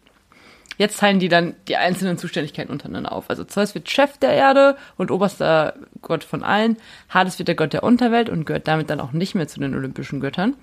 Jetzt 0.78 1.00
teilen 1.00 1.18
die 1.18 1.28
dann 1.28 1.56
die 1.66 1.76
einzelnen 1.76 2.18
Zuständigkeiten 2.18 2.70
untereinander 2.70 3.10
auf. 3.12 3.28
Also 3.28 3.42
Zeus 3.42 3.74
wird 3.74 3.90
Chef 3.90 4.16
der 4.18 4.32
Erde 4.32 4.76
und 4.96 5.10
oberster 5.10 5.74
Gott 6.02 6.22
von 6.22 6.44
allen. 6.44 6.76
Hades 7.08 7.38
wird 7.40 7.48
der 7.48 7.56
Gott 7.56 7.72
der 7.72 7.82
Unterwelt 7.82 8.30
und 8.30 8.46
gehört 8.46 8.68
damit 8.68 8.88
dann 8.88 9.00
auch 9.00 9.10
nicht 9.10 9.34
mehr 9.34 9.48
zu 9.48 9.58
den 9.58 9.74
olympischen 9.74 10.20
Göttern. 10.20 10.54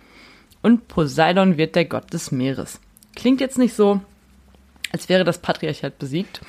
Und 0.62 0.88
Poseidon 0.88 1.58
wird 1.58 1.76
der 1.76 1.86
Gott 1.86 2.14
des 2.14 2.32
Meeres. 2.32 2.80
Klingt 3.16 3.42
jetzt 3.42 3.58
nicht 3.58 3.74
so, 3.74 4.00
als 4.92 5.10
wäre 5.10 5.26
das 5.26 5.40
Patriarchat 5.40 6.00
besiegt. 6.00 6.40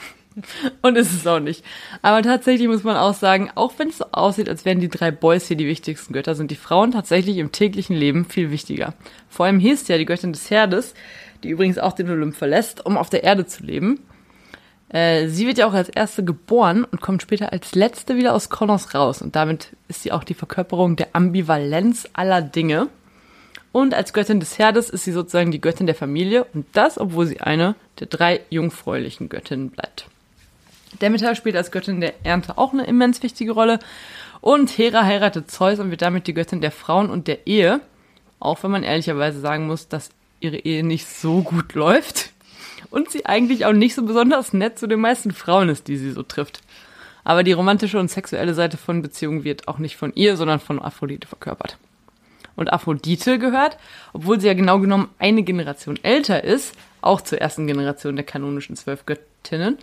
Und 0.83 0.97
ist 0.97 1.15
es 1.15 1.27
auch 1.27 1.41
nicht. 1.41 1.65
Aber 2.03 2.23
tatsächlich 2.23 2.69
muss 2.69 2.85
man 2.85 2.97
auch 2.97 3.15
sagen, 3.15 3.51
auch 3.55 3.73
wenn 3.79 3.89
es 3.89 3.99
so 3.99 4.07
aussieht, 4.13 4.49
als 4.49 4.65
wären 4.65 4.81
die 4.81 4.89
drei 4.89 5.11
Boys 5.11 5.49
hier 5.49 5.57
die 5.57 5.67
wichtigsten 5.67 6.13
Götter, 6.13 6.35
sind 6.35 6.51
die 6.51 6.57
Frauen 6.57 6.93
tatsächlich 6.93 7.39
im 7.39 7.53
täglichen 7.53 7.97
Leben 7.97 8.27
viel 8.27 8.51
wichtiger. 8.51 8.95
Vor 9.29 9.47
allem 9.47 9.61
Hestia, 9.61 9.97
die 9.97 10.05
Göttin 10.05 10.33
des 10.33 10.51
Herdes, 10.51 10.95
die 11.43 11.49
übrigens 11.49 11.79
auch 11.79 11.93
den 11.93 12.11
Olymp 12.11 12.37
verlässt, 12.37 12.85
um 12.85 12.99
auf 12.99 13.09
der 13.09 13.25
Erde 13.25 13.47
zu 13.47 13.63
leben. 13.65 14.01
Äh, 14.89 15.29
sie 15.29 15.47
wird 15.47 15.59
ja 15.59 15.67
auch 15.67 15.73
als 15.73 15.89
erste 15.89 16.23
geboren 16.23 16.85
und 16.85 17.01
kommt 17.01 17.23
später 17.23 17.53
als 17.53 17.75
letzte 17.75 18.17
wieder 18.17 18.35
aus 18.35 18.51
Kronos 18.51 18.95
raus. 18.95 19.23
Und 19.23 19.37
damit 19.37 19.71
ist 19.89 20.03
sie 20.03 20.13
auch 20.13 20.25
die 20.25 20.35
Verkörperung 20.35 20.97
der 20.97 21.09
Ambivalenz 21.15 22.09
aller 22.13 22.43
Dinge. 22.43 22.89
Und 23.73 23.95
als 23.95 24.13
Göttin 24.13 24.41
des 24.41 24.59
Herdes 24.59 24.91
ist 24.91 25.05
sie 25.05 25.13
sozusagen 25.13 25.51
die 25.51 25.61
Göttin 25.61 25.87
der 25.87 25.95
Familie 25.95 26.45
und 26.55 26.67
das, 26.73 26.99
obwohl 26.99 27.27
sie 27.27 27.41
eine 27.41 27.75
der 28.01 28.07
drei 28.07 28.41
jungfräulichen 28.49 29.29
Göttinnen 29.29 29.71
bleibt. 29.71 30.09
Demeter 31.01 31.35
spielt 31.35 31.57
als 31.57 31.71
Göttin 31.71 32.01
der 32.01 32.15
Ernte 32.25 32.59
auch 32.59 32.73
eine 32.73 32.85
immens 32.85 33.23
wichtige 33.23 33.53
Rolle. 33.53 33.79
Und 34.41 34.77
Hera 34.77 35.05
heiratet 35.05 35.51
Zeus 35.51 35.79
und 35.79 35.91
wird 35.91 36.03
damit 36.03 36.27
die 36.27 36.35
Göttin 36.35 36.61
der 36.61 36.71
Frauen 36.71 37.11
und 37.11 37.29
der 37.29 37.47
Ehe. 37.47 37.81
Auch 38.39 38.63
wenn 38.63 38.71
man 38.71 38.83
ehrlicherweise 38.83 39.41
sagen 39.41 39.67
muss, 39.67 39.89
dass 39.89 40.11
ihre 40.41 40.59
Ehe 40.59 40.85
nicht 40.85 41.07
so 41.09 41.43
gut 41.43 41.75
läuft. 41.75 42.31
Und 42.91 43.11
sie 43.11 43.27
eigentlich 43.27 43.67
auch 43.67 43.73
nicht 43.73 43.95
so 43.95 44.05
besonders 44.05 44.53
nett 44.53 44.79
zu 44.79 44.87
den 44.87 45.01
meisten 45.01 45.33
Frauen 45.33 45.69
ist, 45.69 45.89
die 45.89 45.97
sie 45.97 46.13
so 46.13 46.23
trifft. 46.23 46.61
Aber 47.25 47.43
die 47.43 47.53
romantische 47.53 47.99
und 47.99 48.11
sexuelle 48.11 48.55
Seite 48.55 48.77
von 48.77 49.03
Beziehungen 49.03 49.43
wird 49.43 49.67
auch 49.67 49.79
nicht 49.79 49.97
von 49.97 50.13
ihr, 50.15 50.37
sondern 50.37 50.61
von 50.61 50.81
Aphrodite 50.81 51.27
verkörpert. 51.27 51.77
Und 52.55 52.73
Aphrodite 52.73 53.39
gehört, 53.39 53.77
obwohl 54.13 54.41
sie 54.41 54.47
ja 54.47 54.55
genau 54.55 54.79
genommen 54.79 55.09
eine 55.19 55.43
Generation 55.43 55.99
älter 56.03 56.45
ist, 56.45 56.75
auch 57.01 57.21
zur 57.21 57.41
ersten 57.41 57.67
Generation 57.67 58.17
der 58.17 58.25
kanonischen 58.25 58.77
zwölf 58.77 59.07
Göttinnen. 59.07 59.79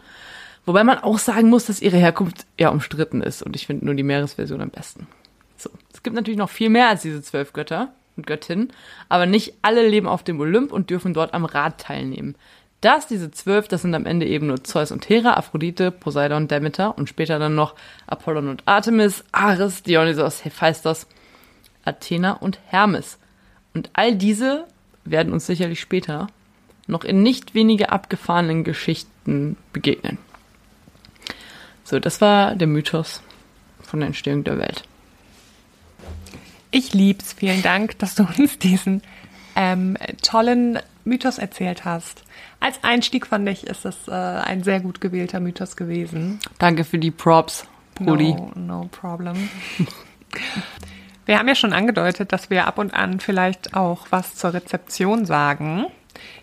Wobei 0.65 0.83
man 0.83 0.99
auch 0.99 1.17
sagen 1.17 1.49
muss, 1.49 1.65
dass 1.65 1.81
ihre 1.81 1.97
Herkunft 1.97 2.45
eher 2.57 2.71
umstritten 2.71 3.21
ist 3.21 3.43
und 3.43 3.55
ich 3.55 3.67
finde 3.67 3.85
nur 3.85 3.95
die 3.95 4.03
Meeresversion 4.03 4.61
am 4.61 4.69
besten. 4.69 5.07
So, 5.57 5.69
es 5.93 6.03
gibt 6.03 6.15
natürlich 6.15 6.37
noch 6.37 6.49
viel 6.49 6.69
mehr 6.69 6.89
als 6.89 7.01
diese 7.01 7.21
zwölf 7.21 7.53
Götter 7.53 7.93
und 8.15 8.27
Göttinnen, 8.27 8.71
aber 9.09 9.25
nicht 9.25 9.55
alle 9.61 9.87
leben 9.87 10.07
auf 10.07 10.23
dem 10.23 10.39
Olymp 10.39 10.71
und 10.71 10.89
dürfen 10.89 11.13
dort 11.13 11.33
am 11.33 11.45
Rat 11.45 11.79
teilnehmen. 11.79 12.35
Das, 12.81 13.07
diese 13.07 13.31
zwölf, 13.31 13.69
das 13.69 13.81
sind 13.81 13.95
am 13.95 14.05
Ende 14.05 14.25
eben 14.25 14.47
nur 14.47 14.63
Zeus 14.63 14.91
und 14.91 15.07
Hera, 15.07 15.35
Aphrodite, 15.35 15.89
Poseidon, 15.89 16.49
Demeter 16.49 16.97
und 16.97 17.07
später 17.07 17.39
dann 17.39 17.55
noch 17.55 17.75
Apollon 18.07 18.49
und 18.49 18.63
Artemis, 18.65 19.23
Ares, 19.31 19.83
Dionysos, 19.83 20.43
Hephaistos, 20.43 21.07
Athena 21.85 22.33
und 22.33 22.59
Hermes. 22.65 23.19
Und 23.73 23.89
all 23.93 24.15
diese 24.15 24.65
werden 25.05 25.31
uns 25.31 25.45
sicherlich 25.45 25.79
später 25.79 26.27
noch 26.87 27.05
in 27.05 27.23
nicht 27.23 27.53
wenige 27.55 27.91
abgefahrenen 27.91 28.65
Geschichten 28.65 29.55
begegnen. 29.71 30.17
So, 31.83 31.99
das 31.99 32.21
war 32.21 32.55
der 32.55 32.67
Mythos 32.67 33.21
von 33.81 33.99
der 33.99 34.07
Entstehung 34.07 34.43
der 34.43 34.57
Welt. 34.57 34.83
Ich 36.71 36.93
lieb's. 36.93 37.33
Vielen 37.33 37.61
Dank, 37.61 37.99
dass 37.99 38.15
du 38.15 38.23
uns 38.37 38.57
diesen 38.57 39.03
ähm, 39.55 39.97
tollen 40.21 40.79
Mythos 41.05 41.37
erzählt 41.37 41.85
hast. 41.85 42.23
Als 42.59 42.83
Einstieg 42.83 43.27
fand 43.27 43.47
ich, 43.49 43.67
ist 43.67 43.85
das 43.85 44.07
äh, 44.07 44.11
ein 44.11 44.63
sehr 44.63 44.79
gut 44.79 45.01
gewählter 45.01 45.39
Mythos 45.39 45.75
gewesen. 45.75 46.39
Danke 46.59 46.83
für 46.83 46.97
die 46.97 47.11
Props, 47.11 47.65
Brudi. 47.95 48.33
No, 48.33 48.51
no 48.55 48.89
problem. 48.91 49.49
wir 51.25 51.37
haben 51.37 51.47
ja 51.47 51.55
schon 51.55 51.73
angedeutet, 51.73 52.31
dass 52.31 52.49
wir 52.49 52.65
ab 52.65 52.77
und 52.77 52.93
an 52.93 53.19
vielleicht 53.19 53.75
auch 53.75 54.07
was 54.09 54.35
zur 54.35 54.53
Rezeption 54.53 55.25
sagen. 55.25 55.85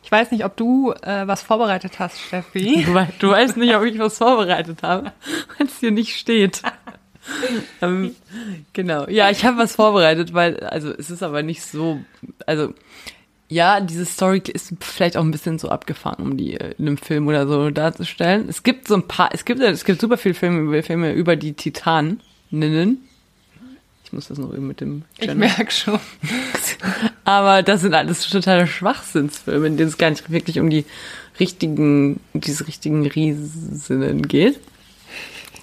Ich 0.02 0.10
weiß 0.10 0.30
nicht, 0.30 0.44
ob 0.44 0.56
du 0.56 0.92
äh, 1.02 1.26
was 1.26 1.42
vorbereitet 1.42 1.98
hast, 1.98 2.20
Steffi. 2.20 2.84
Du, 2.84 3.06
du 3.18 3.28
weißt 3.30 3.56
nicht, 3.56 3.74
ob 3.74 3.84
ich 3.84 3.98
was 3.98 4.18
vorbereitet 4.18 4.82
habe, 4.82 5.12
wenn 5.58 5.66
es 5.66 5.80
hier 5.80 5.90
nicht 5.90 6.16
steht. 6.16 6.62
ähm, 7.82 8.14
genau. 8.72 9.08
Ja, 9.08 9.30
ich 9.30 9.44
habe 9.44 9.58
was 9.58 9.74
vorbereitet, 9.74 10.34
weil, 10.34 10.60
also 10.60 10.90
es 10.90 11.10
ist 11.10 11.22
aber 11.22 11.42
nicht 11.42 11.62
so, 11.62 12.00
also 12.46 12.74
ja, 13.48 13.80
diese 13.80 14.06
Story 14.06 14.42
ist 14.46 14.72
vielleicht 14.80 15.16
auch 15.16 15.24
ein 15.24 15.32
bisschen 15.32 15.58
so 15.58 15.68
abgefahren, 15.68 16.24
um 16.24 16.36
die 16.36 16.54
äh, 16.54 16.74
in 16.78 16.86
einem 16.86 16.96
Film 16.96 17.26
oder 17.26 17.46
so 17.46 17.70
darzustellen. 17.70 18.48
Es 18.48 18.62
gibt 18.62 18.86
so 18.86 18.94
ein 18.94 19.08
paar, 19.08 19.30
es 19.32 19.44
gibt, 19.44 19.60
es 19.60 19.84
gibt 19.84 20.00
super 20.00 20.16
viele 20.16 20.34
Filme, 20.34 20.82
Filme 20.82 21.12
über 21.12 21.36
die 21.36 21.54
Titaninnen. 21.54 23.08
Ich 24.10 24.12
muss 24.12 24.26
das 24.26 24.38
noch 24.38 24.52
eben 24.52 24.66
mit 24.66 24.80
dem 24.80 25.04
Channel. 25.20 25.30
Ich 25.30 25.56
merke 25.56 25.70
schon. 25.70 26.00
Aber 27.24 27.62
das 27.62 27.82
sind 27.82 27.94
alles 27.94 28.28
totale 28.28 28.66
Schwachsinnsfilme, 28.66 29.68
in 29.68 29.76
denen 29.76 29.88
es 29.88 29.98
gar 29.98 30.10
nicht 30.10 30.28
wirklich 30.32 30.58
um 30.58 30.68
die 30.68 30.84
richtigen, 31.38 32.18
diese 32.34 32.66
richtigen 32.66 33.06
Riesinnen 33.06 34.26
geht. 34.26 34.58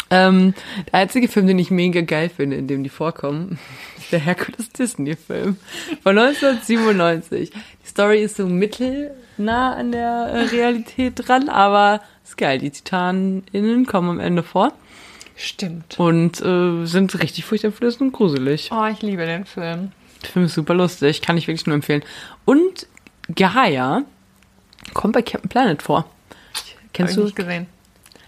Ähm, 0.09 0.53
der 0.93 1.01
einzige 1.01 1.27
Film, 1.27 1.47
den 1.47 1.59
ich 1.59 1.71
mega 1.71 1.99
geil 1.99 2.29
finde, 2.29 2.55
in 2.55 2.67
dem 2.67 2.83
die 2.83 2.89
vorkommen, 2.89 3.59
ist 3.97 4.13
der 4.13 4.19
Hercules 4.19 4.69
Disney-Film 4.69 5.57
von 6.01 6.17
1997. 6.17 7.51
Die 7.51 7.87
Story 7.89 8.23
ist 8.23 8.37
so 8.37 8.47
mittelnah 8.47 9.73
an 9.73 9.91
der 9.91 10.29
äh, 10.31 10.39
Realität 10.43 11.15
dran, 11.17 11.49
aber 11.49 11.99
ist 12.23 12.37
geil. 12.37 12.59
Die 12.59 12.69
TitanInnen 12.69 13.85
kommen 13.85 14.09
am 14.09 14.19
Ende 14.21 14.43
vor. 14.43 14.71
Stimmt. 15.37 15.99
Und 15.99 16.41
äh, 16.41 16.85
sind 16.85 17.21
richtig 17.21 17.45
furchteinflößend 17.45 18.01
und 18.01 18.11
gruselig. 18.11 18.71
Oh, 18.71 18.87
ich 18.91 19.03
liebe 19.03 19.25
den 19.25 19.45
Film. 19.45 19.91
Der 20.23 20.29
Film 20.31 20.45
ist 20.45 20.55
super 20.55 20.73
lustig, 20.73 21.21
kann 21.21 21.37
ich 21.37 21.47
wirklich 21.47 21.67
nur 21.67 21.75
empfehlen. 21.75 22.03
Und 22.43 22.87
Gaia 23.33 24.01
kommt 24.95 25.13
bei 25.13 25.21
Captain 25.21 25.47
Planet 25.47 25.83
vor. 25.83 26.09
Kennst 26.91 27.13
Hab 27.13 27.17
du? 27.17 27.21
Ich 27.21 27.25
nicht 27.25 27.35
gesehen. 27.35 27.67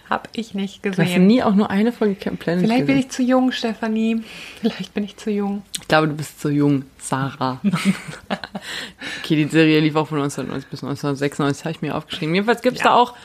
Hab 0.08 0.30
ich 0.34 0.54
nicht 0.54 0.84
gesehen. 0.84 1.06
Du 1.06 1.12
hast 1.12 1.20
nie 1.20 1.42
auch 1.42 1.56
nur 1.56 1.72
eine 1.72 1.92
Folge 1.92 2.14
Captain 2.14 2.38
Planet 2.38 2.66
Vielleicht 2.66 2.82
gesehen. 2.82 2.96
bin 2.96 2.98
ich 3.00 3.10
zu 3.10 3.24
jung, 3.24 3.52
Stefanie. 3.52 4.24
Vielleicht 4.62 4.94
bin 4.94 5.04
ich 5.04 5.18
zu 5.18 5.32
jung. 5.32 5.64
Ich 5.82 5.88
glaube, 5.88 6.08
du 6.10 6.16
bist 6.16 6.40
zu 6.40 6.50
jung, 6.50 6.84
Sarah. 7.00 7.60
okay, 9.24 9.36
die 9.36 9.46
Serie 9.46 9.80
lief 9.80 9.96
auch 9.96 10.08
von 10.08 10.20
1990 10.20 10.70
bis 10.70 10.84
1996, 10.84 11.66
habe 11.66 11.72
ich 11.72 11.82
mir 11.82 11.96
aufgeschrieben. 11.96 12.36
Jedenfalls 12.36 12.62
gibt 12.62 12.78
es 12.78 12.84
ja. 12.84 12.90
da 12.90 12.96
auch 12.96 13.16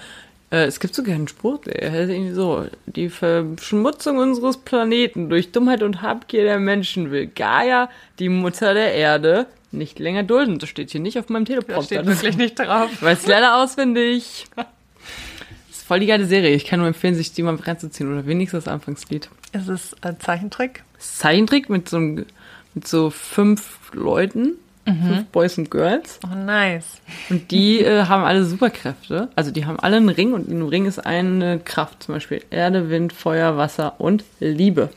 Äh, 0.55 0.67
es 0.67 0.79
gibt 0.79 0.95
sogar 0.95 1.15
einen 1.15 1.27
Spruch, 1.29 1.59
der 1.63 1.91
heißt 1.91 2.11
irgendwie 2.11 2.33
so, 2.33 2.67
die 2.87 3.09
Verschmutzung 3.09 4.19
unseres 4.19 4.57
Planeten 4.59 5.29
durch 5.29 5.51
Dummheit 5.53 5.83
und 5.83 6.01
Habgier 6.03 6.45
der 6.45 6.61
Menschen 6.61 7.11
will 7.11 7.27
Gaia, 7.27 7.91
die 8.19 8.29
Mutter 8.29 8.73
der 8.75 8.95
Erde, 8.95 9.47
nicht 9.73 9.99
länger 9.99 10.23
dulden. 10.23 10.59
Das 10.61 10.69
steht 10.69 10.91
hier 10.91 11.01
nicht 11.01 11.19
auf 11.19 11.29
meinem 11.29 11.45
Teleprompter. 11.47 11.85
steht 11.85 12.07
wirklich 12.07 12.37
nicht 12.37 12.59
drauf. 12.59 12.89
Ich 12.93 13.03
weiß 13.03 13.27
leider 13.27 13.57
auswendig. 13.63 14.47
Das 14.55 14.67
ist 15.73 15.87
voll 15.87 15.99
die 16.01 16.07
geile 16.07 16.27
Serie. 16.27 16.55
Ich 16.55 16.65
kann 16.67 16.79
nur 16.79 16.87
empfehlen, 16.89 17.15
sich 17.17 17.33
die 17.33 17.43
mal 17.43 17.57
reinzuziehen 17.57 18.13
oder 18.13 18.25
wenigstens 18.27 18.65
das 18.65 18.73
Anfangslied. 18.73 19.29
Ist 19.53 19.69
es 19.69 19.97
ein 20.03 20.21
Zeichentrick? 20.21 20.85
Zeichentrick 20.99 21.69
mit 21.69 21.89
so, 21.89 21.97
einem- 21.97 22.27
mit 22.75 22.87
so 22.87 23.11
fünf 23.11 23.79
Leuten, 23.93 24.53
fünf 24.85 25.25
Boys 25.33 25.57
und 25.59 25.71
Girls. 25.71 26.21
Oh, 26.31 26.35
nice. 26.35 27.01
Und 27.31 27.51
die 27.51 27.81
äh, 27.81 28.05
haben 28.05 28.23
alle 28.25 28.45
Superkräfte. 28.45 29.29
Also 29.35 29.51
die 29.51 29.65
haben 29.65 29.79
alle 29.81 29.97
einen 29.97 30.09
Ring 30.11 30.33
und 30.35 30.47
in 30.49 30.59
dem 30.59 30.69
Ring 30.69 30.85
ist 30.87 30.99
eine 30.99 31.59
Kraft, 31.59 32.03
zum 32.03 32.15
Beispiel 32.15 32.43
Erde, 32.51 32.91
Wind, 32.91 33.13
Feuer, 33.13 33.57
Wasser 33.57 33.95
und 33.99 34.25
Liebe. 34.41 34.91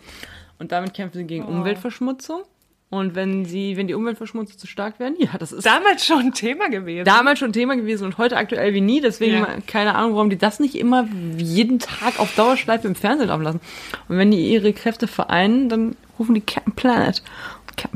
Und 0.59 0.71
damit 0.71 0.93
kämpfen 0.93 1.17
sie 1.19 1.23
gegen 1.25 1.45
Umweltverschmutzung. 1.45 2.41
Und 2.89 3.15
wenn 3.15 3.43
sie, 3.43 3.75
wenn 3.75 3.87
die 3.87 3.93
Umweltverschmutzung 3.95 4.57
zu 4.57 4.65
stark 4.65 4.97
werden, 4.99 5.15
ja, 5.19 5.29
das 5.37 5.51
ist 5.51 5.65
Damals 5.65 6.05
schon 6.05 6.19
ein 6.19 6.31
Thema 6.33 6.69
gewesen. 6.69 7.03
damals 7.05 7.39
schon 7.39 7.51
Thema 7.51 7.75
gewesen 7.75 8.05
und 8.05 8.17
heute 8.17 8.37
aktuell 8.37 8.73
wie 8.73 8.79
nie. 8.81 9.01
Deswegen 9.01 9.39
Ja. 9.39 9.47
keine 9.67 9.95
Ahnung, 9.95 10.15
warum 10.15 10.29
die 10.29 10.37
das 10.37 10.59
nicht 10.61 10.75
immer 10.75 11.05
jeden 11.37 11.79
Tag 11.79 12.17
auf 12.19 12.33
Dauerschleife 12.35 12.87
im 12.87 12.95
Fernsehen 12.95 13.27
laufen 13.27 13.43
lassen. 13.43 13.61
Und 14.07 14.17
wenn 14.17 14.31
die 14.31 14.49
ihre 14.49 14.71
Kräfte 14.73 15.07
vereinen, 15.07 15.67
dann 15.67 15.95
rufen 16.17 16.33
die 16.33 16.41
Captain 16.41 16.73
Planet. 16.73 17.21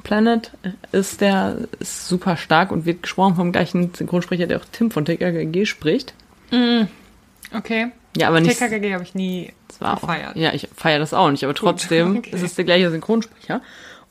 Planet 0.04 0.52
ist 0.92 1.22
der 1.22 1.58
ist 1.80 2.08
super 2.08 2.38
stark 2.38 2.72
und 2.72 2.86
wird 2.86 3.04
gesprochen 3.04 3.36
vom 3.36 3.52
gleichen 3.52 3.94
Synchronsprecher, 3.94 4.48
der 4.48 4.60
auch 4.60 4.66
Tim 4.72 4.92
von 4.92 5.06
TKKG 5.06 5.66
spricht. 5.66 6.14
okay. 7.56 7.92
Ja, 8.16 8.28
aber 8.28 8.42
nicht. 8.42 8.60
TKKG 8.60 8.94
habe 8.94 9.04
ich 9.04 9.16
nie 9.16 9.54
war 9.80 9.96
auch, 9.96 10.02
gefeiert. 10.02 10.36
ja, 10.36 10.54
ich 10.54 10.70
feiere 10.76 11.00
das 11.00 11.14
auch 11.14 11.32
nicht, 11.32 11.44
aber 11.44 11.54
trotzdem 11.54 12.18
okay. 12.18 12.32
ist 12.32 12.44
es 12.44 12.56
der 12.56 12.66
gleiche 12.66 12.92
Synchronsprecher. 12.92 13.62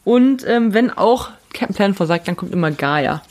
Und 0.04 0.46
ähm, 0.46 0.74
wenn 0.74 0.90
auch 0.90 1.30
Captain 1.52 1.74
Planet 1.74 1.96
versagt, 1.96 2.28
dann 2.28 2.36
kommt 2.36 2.52
immer 2.52 2.70
Gaia. 2.70 3.22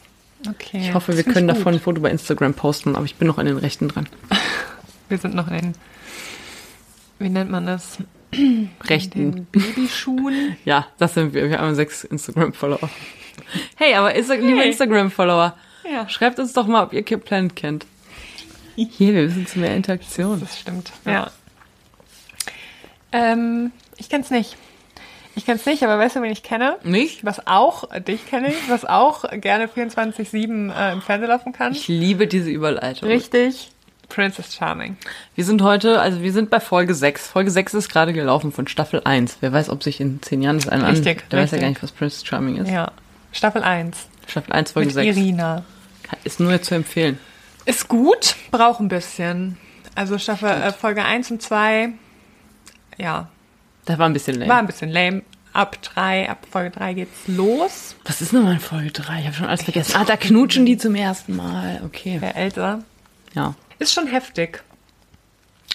Okay. 0.47 0.79
Ich 0.81 0.93
hoffe, 0.93 1.17
wir 1.17 1.23
können 1.23 1.47
davon 1.47 1.73
ein. 1.73 1.79
Foto 1.79 2.01
bei 2.01 2.09
Instagram 2.11 2.53
posten, 2.53 2.95
aber 2.95 3.05
ich 3.05 3.15
bin 3.15 3.27
noch 3.27 3.37
an 3.37 3.45
den 3.45 3.57
Rechten 3.57 3.89
dran. 3.89 4.07
Wir 5.09 5.17
sind 5.17 5.33
noch 5.33 5.47
in 5.47 5.55
den, 5.55 5.73
wie 7.17 7.29
nennt 7.29 7.49
man 7.49 7.65
das? 7.65 7.97
Rechten. 8.87 9.47
Babyschuhen. 9.51 10.55
Ja, 10.65 10.87
das 10.97 11.13
sind 11.15 11.33
wir. 11.33 11.49
Wir 11.49 11.59
haben 11.59 11.75
sechs 11.75 12.03
Instagram-Follower. 12.03 12.89
Hey, 13.75 13.95
aber 13.95 14.13
Insta 14.15 14.35
liebe 14.35 14.59
Hey. 14.59 14.67
Instagram-Follower, 14.69 15.55
Ja, 15.91 16.07
schreibt 16.09 16.39
uns 16.39 16.53
doch 16.53 16.67
mal, 16.67 16.83
ob 16.83 16.93
ihr 16.93 17.01
Captain 17.03 17.21
Planet 17.21 17.55
kennt. 17.55 17.85
Hier, 18.75 19.13
wir 19.13 19.23
müssen 19.23 19.45
zu 19.47 19.59
mehr 19.59 19.75
Interaktion. 19.75 20.39
das 20.39 20.59
stimmt. 20.59 20.91
Ja. 21.05 21.31
Ähm, 23.11 23.71
ich 23.97 24.09
kenn's 24.09 24.29
nicht. 24.29 24.55
Ich 25.35 25.45
kenn's 25.45 25.65
nicht, 25.65 25.83
aber 25.83 25.97
weißt 25.97 26.17
du, 26.17 26.21
wen 26.21 26.31
ich 26.31 26.43
kenne? 26.43 26.77
Nicht? 26.83 27.25
Was 27.25 27.47
auch, 27.47 27.91
äh, 27.91 28.01
dich 28.01 28.25
kenne 28.27 28.49
ich, 28.49 28.69
was 28.69 28.85
auch 28.85 29.23
gerne 29.39 29.67
24-7 29.67 30.71
äh, 30.73 30.93
im 30.93 31.01
Fernsehen 31.01 31.29
laufen 31.29 31.53
kann. 31.53 31.71
Ich 31.73 31.87
liebe 31.87 32.27
diese 32.27 32.49
Überleitung. 32.49 33.07
Richtig. 33.09 33.69
Princess 34.09 34.55
Charming. 34.55 34.97
Wir 35.35 35.45
sind 35.45 35.61
heute, 35.61 36.01
also 36.01 36.21
wir 36.21 36.33
sind 36.33 36.49
bei 36.49 36.59
Folge 36.59 36.93
6. 36.95 37.27
Folge 37.27 37.51
6 37.51 37.73
ist 37.75 37.89
gerade 37.89 38.11
gelaufen 38.13 38.51
von 38.51 38.67
Staffel 38.67 39.01
1. 39.05 39.37
Wer 39.41 39.53
weiß, 39.53 39.69
ob 39.69 39.83
sich 39.83 40.01
in 40.01 40.21
zehn 40.21 40.41
Jahren 40.41 40.57
das 40.57 40.67
eine 40.67 40.87
Richtig, 40.87 41.19
an, 41.23 41.29
der 41.31 41.39
weiß 41.39 41.51
ja 41.51 41.55
richtig. 41.55 41.61
gar 41.61 41.69
nicht, 41.69 41.83
was 41.83 41.91
Prince 41.91 42.25
Charming 42.25 42.57
ist. 42.57 42.69
Ja. 42.69 42.91
Staffel 43.31 43.63
1. 43.63 43.97
Staffel 44.27 44.51
1, 44.53 44.71
Folge 44.71 44.87
Mit 44.87 44.95
6. 44.95 45.17
Irina. 45.17 45.63
Ist 46.23 46.39
nur 46.39 46.61
zu 46.61 46.75
empfehlen. 46.75 47.19
Ist 47.65 47.87
gut, 47.87 48.35
braucht 48.51 48.79
ein 48.79 48.87
bisschen. 48.87 49.57
Also 49.95 50.17
Staffel, 50.17 50.49
äh, 50.49 50.71
Folge 50.73 51.03
1 51.05 51.29
und 51.31 51.41
2, 51.41 51.89
ja, 52.97 53.27
Das 53.85 53.97
war 53.99 54.07
ein 54.07 54.13
bisschen 54.13 54.35
lame. 54.39 54.49
war 54.49 54.57
ein 54.59 54.67
bisschen 54.67 54.89
lame. 54.89 55.21
Ab 55.53 55.81
3, 55.81 56.29
ab 56.29 56.45
Folge 56.49 56.69
3 56.71 56.93
geht's 56.93 57.27
los. 57.27 57.95
was 58.05 58.21
ist 58.21 58.33
nochmal 58.33 58.53
in 58.53 58.59
Folge 58.59 58.91
3? 58.91 59.19
Ich 59.19 59.25
habe 59.25 59.35
schon 59.35 59.47
alles 59.47 59.63
vergessen. 59.63 59.95
Ah, 59.97 60.05
da 60.05 60.15
knutschen 60.15 60.65
die 60.65 60.77
zum 60.77 60.95
ersten 60.95 61.35
Mal. 61.35 61.81
Okay. 61.85 62.17
Wer 62.19 62.35
älter. 62.35 62.83
Ja. 63.33 63.55
Ist 63.79 63.93
schon 63.93 64.07
heftig. 64.07 64.61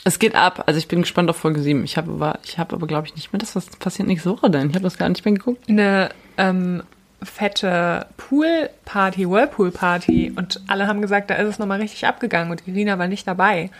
Es 0.05 0.19
geht 0.19 0.35
ab. 0.35 0.65
Also 0.67 0.79
ich 0.79 0.89
bin 0.89 1.01
gespannt 1.01 1.31
auf 1.31 1.37
Folge 1.37 1.61
7. 1.61 1.83
Ich 1.85 1.97
habe 1.97 2.13
aber, 2.13 2.39
ich 2.45 2.59
habe 2.59 2.75
aber 2.77 2.87
glaube 2.87 3.07
ich 3.07 3.15
nicht 3.17 3.33
mehr 3.33 3.41
das, 3.41 3.57
was 3.57 3.67
passiert 3.67 4.07
nächste 4.07 4.31
Woche 4.31 4.51
denn. 4.51 4.69
Ich 4.69 4.75
habe 4.75 4.85
das 4.85 4.99
gar 4.99 5.09
nicht 5.09 5.25
mehr 5.25 5.33
geguckt. 5.35 5.67
Eine 5.69 6.11
ähm, 6.37 6.83
fette 7.23 8.07
Poolparty, 8.19 9.29
Whirlpool-Party 9.29 10.35
und 10.37 10.61
alle 10.69 10.87
haben 10.87 11.01
gesagt, 11.01 11.31
da 11.31 11.35
ist 11.37 11.49
es 11.49 11.59
nochmal 11.59 11.81
richtig 11.81 12.07
abgegangen 12.07 12.51
und 12.51 12.67
Irina 12.69 12.99
war 12.99 13.09
nicht 13.09 13.27
dabei. 13.27 13.71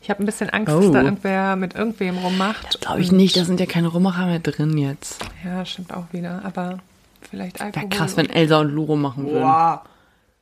Ich 0.00 0.10
habe 0.10 0.22
ein 0.22 0.26
bisschen 0.26 0.50
Angst, 0.50 0.68
dass 0.72 0.84
Oh. 0.84 0.90
da 0.92 1.02
irgendwer 1.02 1.56
mit 1.56 1.74
irgendwem 1.74 2.18
rummacht. 2.18 2.80
Glaube 2.80 3.00
ich 3.00 3.10
nicht. 3.12 3.36
Da 3.36 3.44
sind 3.44 3.58
ja 3.60 3.66
keine 3.66 3.88
Rummacher 3.88 4.26
mehr 4.26 4.38
drin 4.38 4.76
jetzt. 4.78 5.24
Ja, 5.44 5.64
stimmt 5.64 5.92
auch 5.94 6.04
wieder. 6.12 6.42
Aber 6.44 6.78
vielleicht 7.30 7.60
Alkohol. 7.60 7.82
Wäre 7.90 7.98
krass, 7.98 8.16
wenn 8.16 8.28
Elsa 8.30 8.58
und 8.60 8.68
Luro 8.70 8.96
machen 8.96 9.24
würden. 9.26 9.42
Wow. 9.44 9.80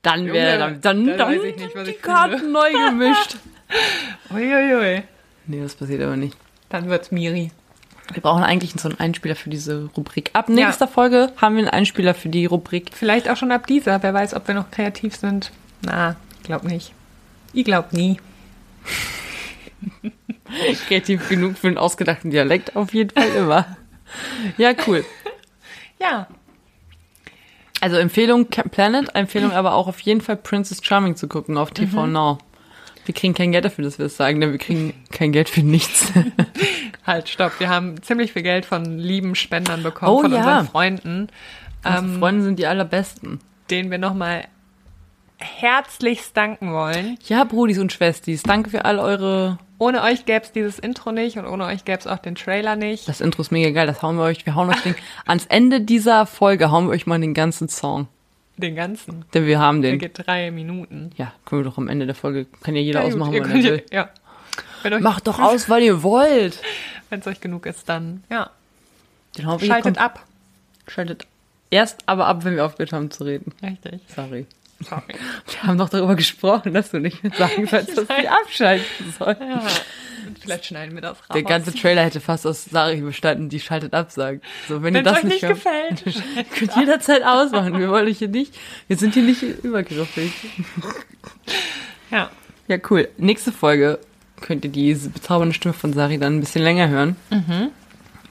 Dann 0.03 0.27
wäre 0.27 0.37
Junge, 0.37 0.59
dann, 0.59 0.81
dann, 0.81 1.07
dann 1.07 1.19
dann 1.19 1.29
weiß 1.29 1.45
ich 1.45 1.57
nicht, 1.57 1.77
was 1.77 1.85
die 1.85 1.91
ich 1.93 2.03
Karten 2.03 2.53
neu 2.53 2.71
gemischt. 2.73 3.37
Uiuiui. 4.31 5.03
nee, 5.47 5.61
das 5.63 5.75
passiert 5.75 6.03
aber 6.03 6.17
nicht. 6.17 6.37
Dann 6.69 6.89
wird's 6.89 7.11
Miri. 7.11 7.53
Wir 8.13 8.21
brauchen 8.23 8.43
eigentlich 8.43 8.73
so 8.79 8.89
einen 8.89 8.99
Einspieler 8.99 9.37
für 9.37 9.49
diese 9.49 9.89
Rubrik. 9.97 10.31
Ab 10.33 10.49
nächster 10.49 10.89
Folge 10.89 11.33
haben 11.37 11.55
wir 11.55 11.61
einen 11.61 11.71
Einspieler 11.71 12.15
für 12.15 12.29
die 12.29 12.47
Rubrik. 12.47 12.91
Vielleicht 12.93 13.29
auch 13.31 13.37
schon 13.37 13.53
ab 13.53 13.67
dieser. 13.67 14.03
Wer 14.03 14.13
weiß, 14.13 14.35
ob 14.35 14.49
wir 14.49 14.55
noch 14.55 14.71
kreativ 14.71 15.17
sind. 15.17 15.53
Na, 15.83 16.17
ich 16.39 16.43
glaub 16.43 16.65
nicht. 16.65 16.93
Ich 17.53 17.65
glaub 17.65 17.93
nie. 17.93 18.19
Kreativ 20.89 21.29
genug 21.29 21.57
für 21.57 21.69
einen 21.69 21.79
ausgedachten 21.79 22.31
Dialekt 22.31 22.77
auf 22.77 22.93
jeden 22.93 23.11
Fall 23.11 23.31
immer. 23.37 23.77
Ja, 24.59 24.73
cool. 24.87 25.05
Ja. 26.01 26.27
Also 27.83 27.97
Empfehlung 27.97 28.47
Planet, 28.47 29.13
Empfehlung 29.15 29.51
aber 29.53 29.75
auch 29.75 29.89
auf 29.89 29.99
jeden 30.01 30.21
Fall 30.21 30.37
Princess 30.37 30.79
Charming 30.83 31.17
zu 31.17 31.27
gucken 31.27 31.59
auf 31.59 31.73
TV 31.73 32.07
Mhm. 32.07 32.13
Now. 32.13 32.39
Wir 33.05 33.13
kriegen 33.15 33.35
kein 33.35 33.51
Geld 33.51 33.65
dafür, 33.65 33.83
dass 33.85 33.99
wir 33.99 34.05
das 34.05 34.17
sagen, 34.17 34.41
denn 34.41 34.53
wir 34.53 34.59
kriegen 34.59 34.95
kein 35.11 35.33
Geld 35.33 35.49
für 35.49 35.65
nichts. 35.65 36.13
Halt, 37.07 37.29
stopp. 37.29 37.59
Wir 37.59 37.69
haben 37.69 38.01
ziemlich 38.01 38.33
viel 38.33 38.43
Geld 38.43 38.65
von 38.65 38.97
lieben 38.99 39.35
Spendern 39.35 39.83
bekommen, 39.83 40.13
Oh, 40.13 40.21
von 40.21 40.31
ja. 40.31 40.39
unseren 40.39 40.67
Freunden, 40.69 41.27
Unsere 41.85 42.05
ähm, 42.05 42.19
Freunde 42.21 42.43
sind 42.45 42.61
die 42.61 42.67
allerbesten. 42.69 43.41
denen 43.71 43.91
wir 43.91 43.99
nochmal 43.99 44.45
herzlichst 45.43 46.37
danken 46.37 46.73
wollen. 46.73 47.19
Ja, 47.27 47.45
Brudis 47.45 47.79
und 47.79 47.93
Schwestis, 47.93 48.43
danke 48.43 48.71
für 48.71 48.85
all 48.85 48.99
eure. 48.99 49.59
Ohne 49.79 50.03
euch 50.03 50.25
gäb's 50.27 50.53
dieses 50.53 50.79
Intro 50.79 51.11
nicht 51.13 51.39
und 51.39 51.47
ohne 51.47 51.65
euch 51.65 51.85
gäb's 51.85 52.07
auch 52.07 52.19
den 52.19 52.37
Trailer 52.37 52.77
nicht. 52.77 53.09
Das 53.09 53.21
Intro 53.21 53.43
ist 53.43 53.51
mega 53.51 53.71
geil, 53.71 53.87
das 53.87 54.01
hauen 54.03 54.17
wir 54.17 54.23
euch. 54.23 54.47
Wir 54.47 54.55
hauen 54.55 54.71
euch 54.71 54.81
den, 54.83 54.95
ans 55.27 55.47
Ende 55.47 55.81
dieser 55.81 56.27
Folge 56.27 56.71
hauen 56.71 56.87
wir 56.87 56.93
euch 56.93 57.07
mal 57.07 57.21
den 57.21 57.35
ganzen 57.35 57.69
Song. 57.69 58.07
Den 58.57 58.77
ganzen. 58.77 59.25
Denn 59.35 59.47
wir 59.47 59.59
haben 59.59 59.83
Der 59.83 59.93
den. 59.93 59.99
geht 59.99 60.27
drei 60.27 60.51
Minuten. 60.51 61.11
Ja, 61.17 61.33
können 61.45 61.63
wir 61.63 61.71
doch 61.71 61.79
am 61.79 61.89
Ende 61.89 62.07
der 62.07 62.15
Folge, 62.15 62.47
kann 62.63 62.77
ja 62.77 62.83
jeder 62.83 63.01
Ja, 63.01 63.05
gut, 63.07 63.15
ausmachen, 63.15 63.33
wann 63.35 63.43
könnt 63.51 63.65
er 63.65 63.73
will. 63.73 63.85
Ja. 63.91 64.09
Wenn 64.83 65.03
Macht 65.03 65.27
doch 65.27 65.39
aus, 65.39 65.69
weil 65.69 65.83
ihr 65.83 66.03
wollt. 66.03 66.61
wenn 67.11 67.21
es 67.21 67.27
euch 67.27 67.41
genug 67.41 67.67
ist, 67.67 67.89
dann 67.89 68.25
ja. 68.31 68.51
Den 69.37 69.47
hauen 69.47 69.61
wir 69.61 69.69
Schaltet 69.69 69.99
ab. 69.99 70.25
Schaltet 70.87 71.27
erst 71.71 72.01
aber 72.07 72.27
ab, 72.27 72.45
wenn 72.45 72.55
wir 72.55 72.65
aufgehört 72.65 72.93
haben 72.93 73.11
zu 73.11 73.25
reden. 73.25 73.53
Richtig. 73.63 74.01
Sorry. 74.15 74.47
Sorry. 74.83 75.03
Wir 75.51 75.63
haben 75.63 75.79
doch 75.79 75.89
darüber 75.89 76.15
gesprochen, 76.17 76.75
dass 76.75 76.91
du 76.91 76.99
nicht 77.01 77.19
sagen 77.37 77.67
sollst, 77.71 77.97
dass 77.97 78.09
wir 78.09 78.33
abschalten 78.33 79.15
sollen. 79.19 79.37
Ja. 79.41 79.63
Vielleicht 80.41 80.67
schneiden 80.67 80.95
wir 80.95 81.03
das 81.03 81.19
raus. 81.19 81.27
Der 81.35 81.43
ganze 81.43 81.75
Trailer 81.75 82.03
hätte 82.05 82.21
fast 82.21 82.47
aus 82.47 82.65
Sari 82.65 83.01
bestanden, 83.01 83.49
die 83.49 83.61
schaltet 83.61 83.95
ab 83.95 84.11
sagt. 84.11 84.43
So, 84.69 84.77
wenn 84.77 84.95
Wenn 84.95 84.97
ihr 84.97 85.03
das 85.03 85.19
euch 85.19 85.25
nicht 85.25 85.43
hört, 85.43 85.55
gefällt. 85.55 86.05
könnt 86.55 86.77
ihr 86.77 86.81
jederzeit 86.81 87.23
ausmachen. 87.25 87.79
Wir 87.79 87.89
wollen 87.91 88.09
euch 88.09 88.19
hier 88.19 88.29
nicht, 88.29 88.55
wir 88.89 88.97
sind 88.97 89.15
hier 89.15 89.23
nicht 89.23 89.43
übergriffig. 89.43 90.33
ja. 92.11 92.31
Ja, 92.69 92.77
cool. 92.91 93.09
Nächste 93.19 93.53
Folge 93.53 93.99
könnt 94.41 94.65
ihr 94.65 94.71
diese 94.71 95.11
bezaubernde 95.11 95.55
Stimme 95.55 95.75
von 95.75 95.93
Sari 95.93 96.19
dann 96.19 96.37
ein 96.37 96.41
bisschen 96.41 96.63
länger 96.63 96.89
hören. 96.89 97.17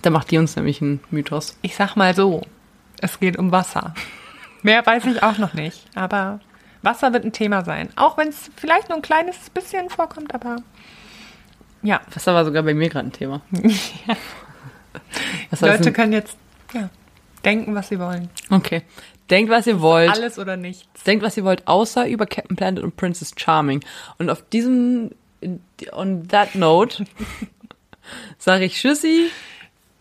Da 0.02 0.10
macht 0.10 0.32
die 0.32 0.38
uns 0.38 0.56
nämlich 0.56 0.82
einen 0.82 1.02
Mythos. 1.12 1.58
Ich 1.62 1.76
sag 1.76 1.96
mal 1.96 2.16
so, 2.16 2.42
es 3.02 3.20
geht 3.20 3.38
um 3.38 3.52
Wasser. 3.52 3.94
Mehr 4.62 4.86
weiß 4.86 5.06
ich 5.06 5.24
auch 5.24 5.38
noch 5.38 5.54
nicht, 5.54 5.86
aber 5.96 6.40
Wasser 6.82 7.14
wird 7.14 7.26
ein 7.26 7.34
Thema 7.34 7.64
sein. 7.64 7.90
Auch 7.96 8.18
wenn 8.18 8.30
es 8.30 8.50
vielleicht 8.56 8.90
nur 8.90 8.98
ein 8.98 9.02
kleines 9.02 9.50
bisschen 9.50 9.90
vorkommt, 9.90 10.34
aber 10.34 10.58
ja. 11.84 12.02
Wasser 12.14 12.34
war 12.34 12.46
sogar 12.46 12.64
bei 12.64 12.74
mir 12.74 12.90
gerade 12.90 13.08
ein 13.08 13.14
Thema. 13.14 13.42
Heißt 15.52 15.62
Leute 15.62 15.92
können 15.92 16.14
jetzt 16.14 16.38
ja, 16.74 16.90
denken, 17.44 17.76
was 17.76 17.90
sie 17.90 18.00
wollen. 18.00 18.30
Okay. 18.50 18.84
Denkt, 19.30 19.50
was 19.50 19.66
ihr 19.66 19.80
wollt. 19.80 20.12
Alles 20.12 20.38
oder 20.38 20.58
nichts. 20.58 21.04
Denkt, 21.04 21.24
was 21.24 21.38
ihr 21.38 21.46
wollt, 21.46 21.68
außer 21.68 22.08
über 22.08 22.26
Captain 22.26 22.58
Planet 22.58 22.84
und 22.84 22.98
Princess 22.98 23.34
Charming. 23.36 23.84
Und 24.18 24.30
auf 24.30 24.44
diesem, 24.50 25.12
on 25.94 26.28
that 26.28 26.54
note, 26.56 27.06
sage 28.38 28.66
ich 28.66 28.76
Tschüssi. 28.76 29.32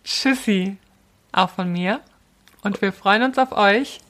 Tschüssi. 0.03 0.77
Auch 1.33 1.51
von 1.51 1.71
mir. 1.71 2.01
Und 2.63 2.83
wir 2.83 2.93
freuen 2.93 3.23
uns 3.23 3.39
auf 3.39 3.53
euch 3.53 4.01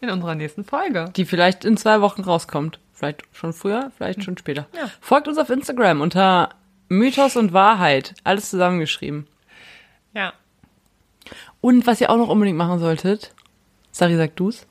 in 0.00 0.10
unserer 0.10 0.34
nächsten 0.34 0.64
Folge. 0.64 1.10
die 1.16 1.24
vielleicht 1.24 1.64
in 1.64 1.76
zwei 1.76 2.00
Wochen 2.00 2.22
rauskommt. 2.22 2.78
Vielleicht 2.92 3.22
schon 3.32 3.52
früher, 3.52 3.90
vielleicht 3.96 4.22
schon 4.24 4.36
später. 4.36 4.66
Ja. 4.76 4.90
Folgt 5.00 5.26
uns 5.26 5.38
auf 5.38 5.48
Instagram 5.48 6.00
unter 6.00 6.50
Mythos 6.88 7.36
und 7.36 7.52
Wahrheit. 7.52 8.14
Alles 8.24 8.50
zusammengeschrieben. 8.50 9.26
Ja. 10.12 10.34
Und 11.60 11.86
was 11.86 12.00
ihr 12.00 12.10
auch 12.10 12.16
noch 12.16 12.28
unbedingt 12.28 12.58
machen 12.58 12.78
solltet, 12.78 13.32
Sari, 13.92 14.16
sag 14.16 14.36
du's. 14.36 14.66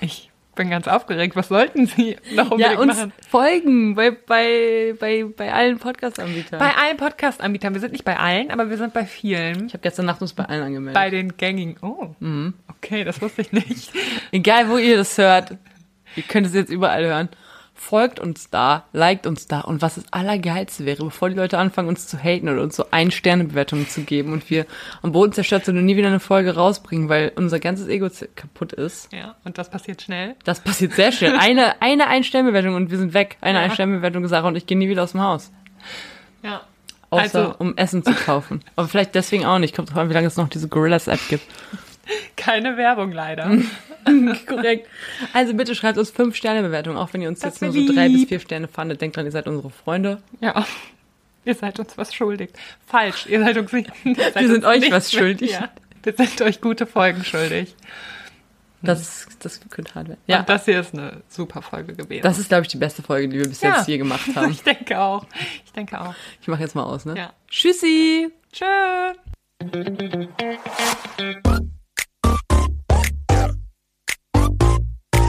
Ich 0.00 0.27
bin 0.58 0.68
ganz 0.68 0.86
aufgeregt. 0.86 1.34
Was 1.36 1.48
sollten 1.48 1.86
Sie 1.86 2.16
noch 2.34 2.50
unbedingt 2.50 2.74
Ja, 2.74 2.78
uns 2.78 2.96
machen? 2.96 3.12
folgen 3.30 3.94
bei, 3.94 4.10
bei, 4.10 4.94
bei, 5.00 5.24
bei 5.24 5.52
allen 5.52 5.78
Podcast-Anbietern. 5.78 6.58
Bei 6.58 6.74
allen 6.76 6.98
Podcast-Anbietern. 6.98 7.72
Wir 7.72 7.80
sind 7.80 7.92
nicht 7.92 8.04
bei 8.04 8.18
allen, 8.18 8.50
aber 8.50 8.68
wir 8.68 8.76
sind 8.76 8.92
bei 8.92 9.06
vielen. 9.06 9.66
ich 9.68 9.72
habe 9.72 9.82
gestern 9.82 10.04
Nacht 10.06 10.20
uns 10.20 10.34
bei 10.34 10.44
allen 10.44 10.62
angemeldet. 10.62 10.94
Bei 10.94 11.08
den 11.08 11.36
gängigen. 11.38 11.76
Oh, 11.80 12.08
okay, 12.68 13.04
das 13.04 13.22
wusste 13.22 13.40
ich 13.42 13.52
nicht. 13.52 13.90
Egal, 14.32 14.68
wo 14.68 14.76
ihr 14.76 14.98
das 14.98 15.16
hört, 15.16 15.56
ihr 16.16 16.22
könnt 16.24 16.46
es 16.46 16.54
jetzt 16.54 16.70
überall 16.70 17.04
hören. 17.06 17.28
Folgt 17.80 18.18
uns 18.18 18.50
da, 18.50 18.84
liked 18.92 19.24
uns 19.26 19.46
da. 19.46 19.60
Und 19.60 19.82
was 19.82 19.94
das 19.94 20.04
Allergeilste 20.12 20.84
wäre, 20.84 21.04
bevor 21.04 21.28
die 21.30 21.36
Leute 21.36 21.58
anfangen, 21.58 21.88
uns 21.88 22.08
zu 22.08 22.18
haten 22.18 22.48
oder 22.48 22.60
uns 22.60 22.74
so 22.74 22.86
Ein-Sterne-Bewertungen 22.90 23.88
zu 23.88 24.02
geben 24.02 24.32
und 24.32 24.50
wir 24.50 24.66
am 25.00 25.12
Boden 25.12 25.32
zerstört 25.32 25.64
sind 25.64 25.78
und 25.78 25.84
nie 25.84 25.96
wieder 25.96 26.08
eine 26.08 26.18
Folge 26.18 26.56
rausbringen, 26.56 27.08
weil 27.08 27.30
unser 27.36 27.60
ganzes 27.60 27.86
Ego 27.86 28.08
kaputt 28.34 28.72
ist. 28.72 29.12
Ja, 29.12 29.36
und 29.44 29.58
das 29.58 29.70
passiert 29.70 30.02
schnell. 30.02 30.34
Das 30.44 30.60
passiert 30.60 30.92
sehr 30.94 31.12
schnell. 31.12 31.36
Eine, 31.38 31.80
eine 31.80 32.08
Ein-Sterne-Bewertung 32.08 32.74
und 32.74 32.90
wir 32.90 32.98
sind 32.98 33.14
weg. 33.14 33.36
Eine 33.40 33.58
Ja. 33.60 33.64
Ein-Sterne-Bewertung, 33.66 34.26
Sarah 34.26 34.48
und 34.48 34.56
ich 34.56 34.66
gehen 34.66 34.78
nie 34.78 34.88
wieder 34.88 35.04
aus 35.04 35.12
dem 35.12 35.22
Haus. 35.22 35.52
Ja. 36.42 36.62
Außer 37.10 37.22
Also- 37.22 37.54
um 37.58 37.76
Essen 37.76 38.02
zu 38.04 38.12
kaufen. 38.12 38.60
Aber 38.76 38.88
vielleicht 38.88 39.14
deswegen 39.14 39.46
auch 39.46 39.58
nicht. 39.60 39.74
Kommt 39.74 39.90
drauf 39.90 39.98
an, 39.98 40.10
wie 40.10 40.14
lange 40.14 40.26
es 40.26 40.36
noch 40.36 40.48
diese 40.48 40.68
Gorillas-App 40.68 41.20
gibt. 41.28 41.44
Keine 42.36 42.76
Werbung 42.76 43.12
leider. 43.12 43.50
Korrekt. 44.46 44.88
Also 45.32 45.54
bitte 45.54 45.74
schreibt 45.74 45.98
uns 45.98 46.10
fünf 46.10 46.36
Sterne 46.36 46.62
Bewertungen, 46.62 46.96
auch 46.96 47.12
wenn 47.12 47.22
ihr 47.22 47.28
uns 47.28 47.40
Das 47.40 47.60
jetzt 47.60 47.62
nur 47.62 47.72
so 47.72 47.92
drei 47.92 48.06
lieb. 48.08 48.20
bis 48.20 48.28
vier 48.28 48.40
Sterne 48.40 48.68
fandet. 48.68 49.00
Denkt 49.00 49.16
dran, 49.16 49.26
ihr 49.26 49.32
seid 49.32 49.46
unsere 49.46 49.70
Freunde. 49.70 50.22
Ja. 50.40 50.66
Ihr 51.44 51.54
seid 51.54 51.78
uns 51.78 51.96
was 51.96 52.14
schuldig. 52.14 52.50
Falsch. 52.86 53.26
Ihr 53.26 53.40
seid 53.40 53.56
uns 53.58 53.72
nicht. 53.72 53.90
seid 54.04 54.34
Wir 54.36 54.48
sind 54.48 54.64
euch 54.64 54.90
was 54.90 55.12
schuldig. 55.12 55.52
Ja. 55.52 55.68
Wir 56.02 56.12
sind 56.14 56.40
euch 56.42 56.60
gute 56.60 56.86
Folgen 56.86 57.24
schuldig. 57.24 57.74
Das, 58.80 59.26
das 59.40 59.60
könnte 59.70 59.94
hart 59.96 60.08
werden. 60.08 60.20
Ja, 60.28 60.40
Und 60.40 60.48
das 60.48 60.64
hier 60.64 60.78
ist 60.78 60.94
eine 60.94 61.22
super 61.28 61.62
Folge 61.62 61.94
gewesen. 61.94 62.22
das 62.22 62.38
ist, 62.38 62.48
glaube 62.48 62.62
ich, 62.62 62.68
die 62.68 62.76
beste 62.76 63.02
Folge, 63.02 63.28
die 63.28 63.38
wir 63.38 63.48
bis 63.48 63.60
Ja. 63.60 63.76
jetzt 63.78 63.88
je 63.88 63.98
gemacht 63.98 64.28
haben. 64.36 64.50
ich 64.52 64.62
denke 64.62 65.00
auch. 65.00 65.26
Ich 65.64 65.72
denke 65.72 66.00
auch. 66.00 66.14
Ich 66.40 66.46
mache 66.46 66.62
jetzt 66.62 66.76
mal 66.76 66.84
aus, 66.84 67.04
ne? 67.04 67.16
Ja. 67.16 67.32
Tschüssi! 67.48 68.30
Tschö. 68.52 68.64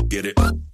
Get 0.09 0.25
it. 0.25 0.68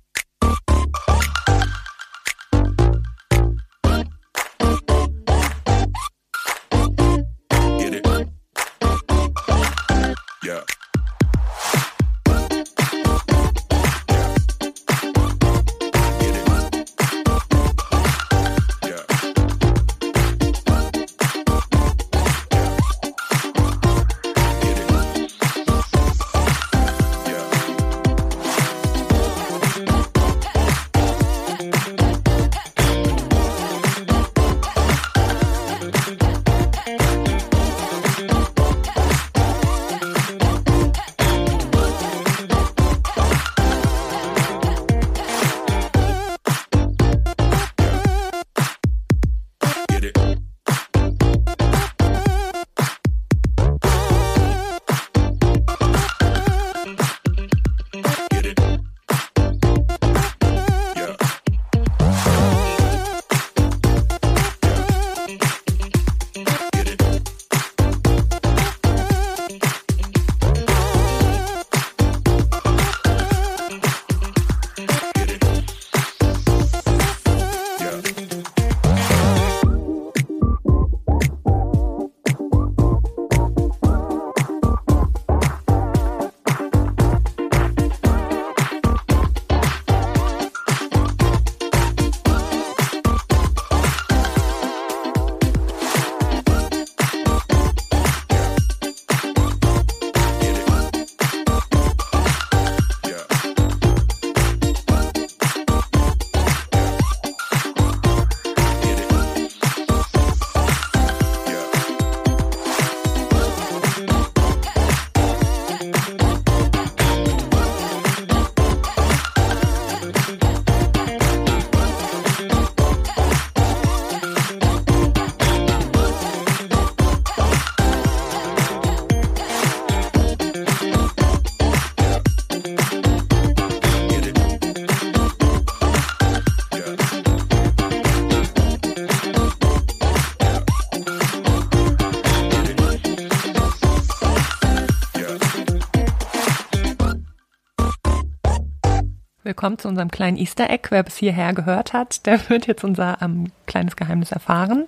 Willkommen 149.55 149.79
zu 149.79 149.87
unserem 149.87 150.11
kleinen 150.11 150.35
Easter 150.35 150.69
Egg. 150.69 150.87
Wer 150.89 151.01
bis 151.03 151.15
hierher 151.15 151.53
gehört 151.53 151.93
hat, 151.93 152.25
der 152.25 152.49
wird 152.49 152.67
jetzt 152.67 152.83
unser 152.83 153.21
ähm, 153.21 153.53
kleines 153.67 153.95
Geheimnis 153.95 154.33
erfahren. 154.33 154.83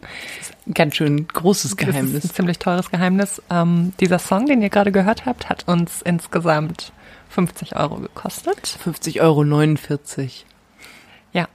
Ein 0.67 0.73
ganz 0.73 0.97
schön 0.97 1.25
großes 1.25 1.71
Das 1.77 1.87
ist 1.87 1.93
Geheimnis. 1.93 2.25
ein 2.25 2.29
ziemlich 2.31 2.59
teures 2.59 2.91
Geheimnis. 2.91 3.41
Ähm, 3.49 3.93
dieser 4.01 4.19
Song, 4.19 4.45
den 4.45 4.61
ihr 4.61 4.67
gerade 4.69 4.91
gehört 4.91 5.25
habt, 5.25 5.47
hat 5.47 5.69
uns 5.69 6.01
insgesamt 6.01 6.91
50 7.29 7.77
Euro 7.77 7.95
gekostet. 7.95 8.77
50,49 8.83 9.21
Euro. 9.21 10.29
Ja, 11.31 11.47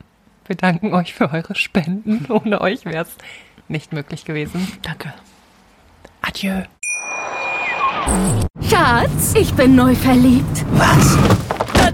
wir 0.46 0.56
danken 0.56 0.94
euch 0.94 1.12
für 1.12 1.30
eure 1.30 1.54
Spenden. 1.54 2.24
Ohne 2.32 2.62
euch 2.62 2.86
wäre 2.86 3.02
es 3.02 3.14
nicht 3.68 3.92
möglich 3.92 4.24
gewesen. 4.24 4.66
Danke. 4.80 5.12
Adieu. 6.22 6.62
Schatz, 8.70 9.34
ich 9.34 9.52
bin 9.52 9.74
neu 9.74 9.94
verliebt. 9.96 10.64
Was? 10.70 11.18